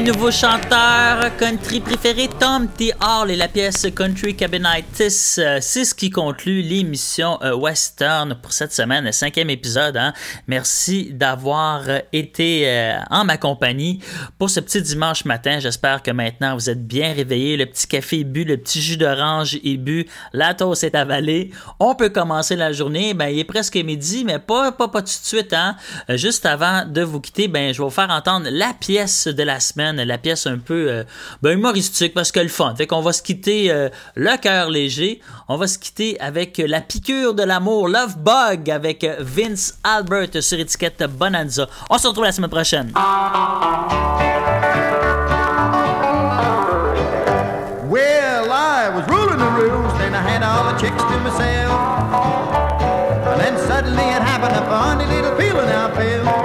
nouveaux 0.06 0.30
chanteurs 0.30 1.36
country 1.38 1.80
préférés, 1.80 2.30
Tom 2.40 2.68
T. 2.68 2.94
Hall 3.02 3.32
et 3.32 3.36
la 3.36 3.48
pièce 3.48 3.88
Country 3.96 4.36
Cabinitis. 4.36 5.36
Euh, 5.40 5.58
C'est 5.62 5.84
ce 5.84 5.96
qui 5.96 6.12
conclut 6.12 6.62
l'émission 6.62 7.40
euh, 7.42 7.56
Western 7.56 8.36
pour 8.40 8.54
cette 8.54 8.72
semaine, 8.72 9.06
le 9.06 9.12
cinquième 9.12 9.50
épisode. 9.50 9.98
hein. 9.98 10.14
Merci 10.48 11.10
d'avoir 11.12 11.82
été 12.14 12.70
euh, 12.70 13.00
en 13.10 13.26
ma 13.26 13.38
compagnie 13.38 14.00
pour 14.38 14.52
ce 14.52 14.60
petit 14.60 14.80
dimanche 14.80 15.26
matin. 15.26 15.58
J'espère 15.60 16.04
que 16.04 16.12
maintenant 16.12 16.54
vous 16.54 16.70
êtes 16.70 16.86
bien 16.86 17.12
réveillés. 17.12 17.58
Le 17.58 17.66
petit 17.66 17.88
café 17.88 18.20
est 18.20 18.24
bu, 18.26 18.44
le 18.44 18.58
petit 18.58 18.84
jus 18.84 18.98
d'orange 18.98 19.56
est 19.56 19.78
bu, 19.78 20.06
la 20.34 20.54
toast 20.54 20.84
est 20.84 20.94
avalée. 20.94 21.50
On 21.80 21.96
peut 21.96 22.10
commencer 22.10 22.56
la 22.56 22.72
journée. 22.74 23.16
Ben, 23.16 23.30
il 23.30 23.40
est 23.40 23.44
presque 23.44 23.76
midi, 23.76 24.24
mais 24.24 24.38
pas, 24.38 24.72
pas, 24.72 24.88
pas 24.88 25.02
tout 25.02 25.08
de 25.08 25.10
suite. 25.26 25.54
Hein. 25.54 25.76
Juste 26.10 26.46
avant 26.46 26.86
de 26.86 27.02
vous 27.02 27.20
quitter, 27.20 27.48
ben, 27.48 27.74
je 27.74 27.80
vais 27.80 27.84
vous 27.86 27.90
faire 27.90 28.12
entendre 28.12 28.50
la 28.52 28.72
pièce 28.80 29.28
de 29.28 29.42
la 29.42 29.60
semaine, 29.60 29.95
la 30.04 30.18
pièce 30.18 30.48
un 30.48 30.58
peu 30.58 30.88
euh, 30.90 31.04
ben, 31.42 31.52
humoristique 31.58 32.14
parce 32.14 32.32
que 32.32 32.40
le 32.40 32.48
fun. 32.48 32.74
Fait 32.76 32.88
qu'on 32.88 33.02
va 33.02 33.14
se 33.14 33.22
quitter 33.22 33.72
euh, 33.72 33.90
le 34.16 34.38
cœur 34.38 34.70
léger. 34.70 35.22
On 35.48 35.58
va 35.58 35.68
se 35.68 35.78
quitter 35.78 36.20
avec 36.20 36.62
la 36.66 36.82
piqûre 36.82 37.34
de 37.34 37.44
l'amour, 37.44 37.88
Love 37.88 38.18
Bug, 38.18 38.70
avec 38.70 39.06
Vince 39.20 39.78
Albert 39.84 40.42
sur 40.42 40.60
étiquette 40.60 41.04
Bonanza. 41.10 41.68
On 41.90 41.98
se 41.98 42.08
retrouve 42.08 42.26
la 42.26 42.32
semaine 42.32 42.50
prochaine. 42.50 42.92
Well, 47.88 48.52
I 48.52 48.90
was 48.90 49.08
ruling 49.08 49.38
the 49.38 49.52
roost 49.52 49.96
and 50.02 50.16
I 50.16 50.22
had 50.22 50.44
all 50.44 50.72
the 50.72 50.78
chicks 50.80 51.02
to 51.02 51.20
myself. 51.20 51.80
And 53.28 53.40
then 53.40 53.58
suddenly 53.68 54.04
it 54.04 54.22
happened, 54.22 54.56
a 54.56 54.66
funny 54.70 55.06
little 55.06 55.36
feeling 55.36 55.70
I 55.70 55.94
felt. 55.96 56.45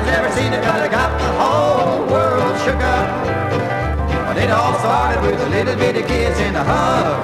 Nobody's 0.00 0.18
ever 0.18 0.32
seen 0.32 0.52
it, 0.54 0.62
but 0.62 0.82
it 0.82 0.90
got 0.90 1.12
the 1.20 1.28
whole 1.36 2.06
world 2.06 2.58
shook 2.64 2.80
up. 2.80 3.08
But 4.26 4.38
it 4.38 4.50
all 4.50 4.72
started 4.78 5.20
with 5.20 5.38
a 5.38 5.48
little 5.50 5.76
bitty 5.76 6.00
kiss 6.02 6.38
in 6.40 6.56
a 6.56 6.64
hug. 6.64 7.20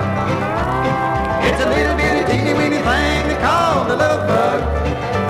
It's 1.47 1.63
a 1.63 1.69
little 1.71 1.97
bitty 1.97 2.31
teeny 2.31 2.53
weeny 2.53 2.83
thing 2.83 3.29
they 3.29 3.41
call 3.41 3.87
the 3.87 3.97
love 3.97 4.29
bug. 4.29 5.26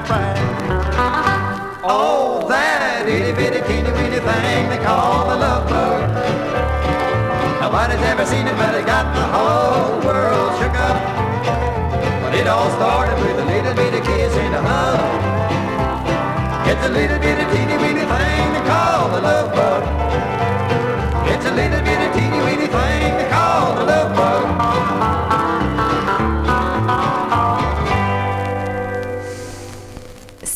Surprise. 0.00 0.38
Oh, 1.84 2.46
that 2.48 3.04
itty 3.06 3.32
bitty 3.36 3.60
teeny 3.68 3.92
weeny 3.92 4.20
thing 4.20 4.68
they 4.72 4.80
call 4.80 5.28
the 5.28 5.36
love 5.36 5.68
bug. 5.68 6.00
Nobody's 7.60 8.00
ever 8.08 8.24
seen 8.24 8.46
it, 8.46 8.56
but 8.56 8.74
it 8.74 8.86
got 8.86 9.12
the 9.12 9.26
whole 9.34 10.00
world 10.00 10.56
shook 10.58 10.76
up. 10.88 10.96
But 12.22 12.32
it 12.34 12.46
all 12.46 12.70
started 12.80 13.16
with 13.20 13.44
a 13.44 13.46
little 13.52 13.74
bitty 13.74 14.00
kiss 14.00 14.34
and 14.36 14.54
a 14.54 14.62
hug. 14.62 15.00
It's 16.70 16.84
a 16.86 16.88
little 16.88 17.18
bitty 17.18 17.44
teeny 17.52 17.76
weeny 17.82 18.06
thing 18.08 18.46
they 18.56 18.64
call 18.72 19.10
the 19.10 19.20
love 19.20 19.52
bug. 19.52 19.82
It's 21.28 21.44
a 21.44 21.52
little 21.52 21.82
bitty 21.84 22.08
teeny 22.16 22.40
weeny 22.46 22.68
thing 22.68 23.10
they 23.20 23.28
call 23.28 23.74
the 23.76 23.84
love 23.84 24.14
bug. 24.16 24.19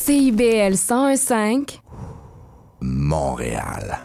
CIBL 0.06 0.74
101.5 0.74 1.80
Montréal. 2.82 4.02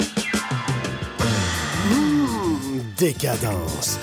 Mmh, 1.91 2.25
décadence. 2.97 3.99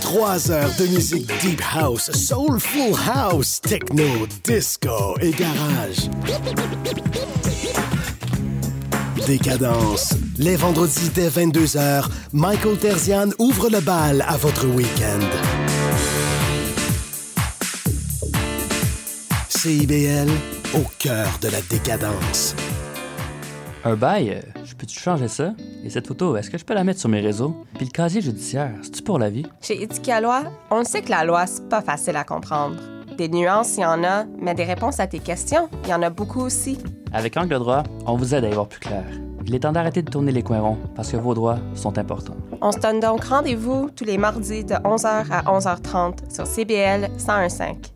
Trois 0.00 0.52
heures 0.52 0.70
de 0.78 0.86
musique 0.86 1.26
deep 1.40 1.60
house, 1.74 2.12
soulful 2.12 2.94
house, 3.12 3.60
techno, 3.60 4.04
disco 4.44 5.16
et 5.20 5.32
garage. 5.32 6.08
Décadence. 9.26 10.14
Les 10.38 10.54
vendredis 10.54 11.10
dès 11.12 11.28
22h, 11.28 12.04
Michael 12.32 12.76
Terzian 12.76 13.30
ouvre 13.40 13.68
le 13.68 13.80
bal 13.80 14.24
à 14.28 14.36
votre 14.36 14.68
week-end. 14.68 15.65
CIBL, 19.66 20.30
au 20.76 20.84
cœur 20.96 21.26
de 21.42 21.48
la 21.48 21.60
décadence. 21.68 22.54
Un 23.84 23.96
bail, 23.96 24.40
je 24.62 24.76
peux-tu 24.76 24.96
changer 24.96 25.26
ça? 25.26 25.54
Et 25.82 25.90
cette 25.90 26.06
photo, 26.06 26.36
est-ce 26.36 26.50
que 26.50 26.56
je 26.56 26.64
peux 26.64 26.72
la 26.72 26.84
mettre 26.84 27.00
sur 27.00 27.08
mes 27.08 27.20
réseaux? 27.20 27.64
Puis 27.74 27.86
le 27.86 27.90
casier 27.90 28.20
judiciaire, 28.20 28.70
c'est-tu 28.80 29.02
pour 29.02 29.18
la 29.18 29.28
vie? 29.28 29.44
Chez 29.60 29.82
Éthique 29.82 30.08
à 30.08 30.20
loi, 30.20 30.44
on 30.70 30.78
le 30.78 30.84
sait 30.84 31.02
que 31.02 31.10
la 31.10 31.24
loi, 31.24 31.48
c'est 31.48 31.68
pas 31.68 31.82
facile 31.82 32.14
à 32.14 32.22
comprendre. 32.22 32.76
Des 33.18 33.28
nuances, 33.28 33.76
il 33.76 33.80
y 33.80 33.84
en 33.84 34.04
a, 34.04 34.24
mais 34.38 34.54
des 34.54 34.62
réponses 34.62 35.00
à 35.00 35.08
tes 35.08 35.18
questions, 35.18 35.68
il 35.82 35.90
y 35.90 35.94
en 35.94 36.02
a 36.02 36.10
beaucoup 36.10 36.42
aussi. 36.42 36.78
Avec 37.12 37.36
Angle 37.36 37.58
droit, 37.58 37.82
on 38.06 38.14
vous 38.14 38.36
aide 38.36 38.44
à 38.44 38.48
y 38.48 38.52
voir 38.54 38.68
plus 38.68 38.78
clair. 38.78 39.04
Il 39.46 39.52
est 39.52 39.60
temps 39.60 39.72
d'arrêter 39.72 40.02
de 40.02 40.10
tourner 40.12 40.30
les 40.30 40.44
coins 40.44 40.60
ronds 40.60 40.78
parce 40.94 41.10
que 41.10 41.16
vos 41.16 41.34
droits 41.34 41.58
sont 41.74 41.98
importants. 41.98 42.36
On 42.60 42.70
se 42.70 42.78
donne 42.78 43.00
donc 43.00 43.24
rendez-vous 43.24 43.90
tous 43.90 44.04
les 44.04 44.16
mardis 44.16 44.64
de 44.64 44.74
11h 44.74 45.24
à 45.32 45.42
11h30 45.42 46.32
sur 46.32 46.46
CBL 46.46 47.10
101.5. 47.18 47.95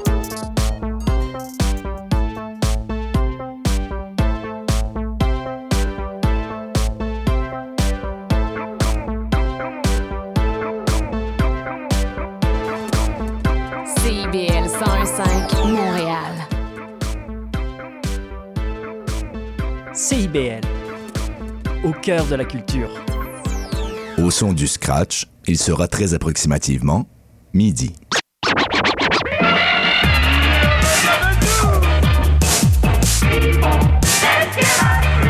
101.5 15.21 15.67
Montréal. 15.67 16.33
CIBL, 19.93 20.61
au 21.83 21.91
cœur 21.91 22.25
de 22.25 22.35
la 22.35 22.45
culture. 22.45 22.89
Au 24.17 24.31
son 24.31 24.53
du 24.53 24.67
scratch, 24.67 25.27
il 25.45 25.59
sera 25.59 25.87
très 25.87 26.15
approximativement 26.15 27.07
midi. 27.53 27.93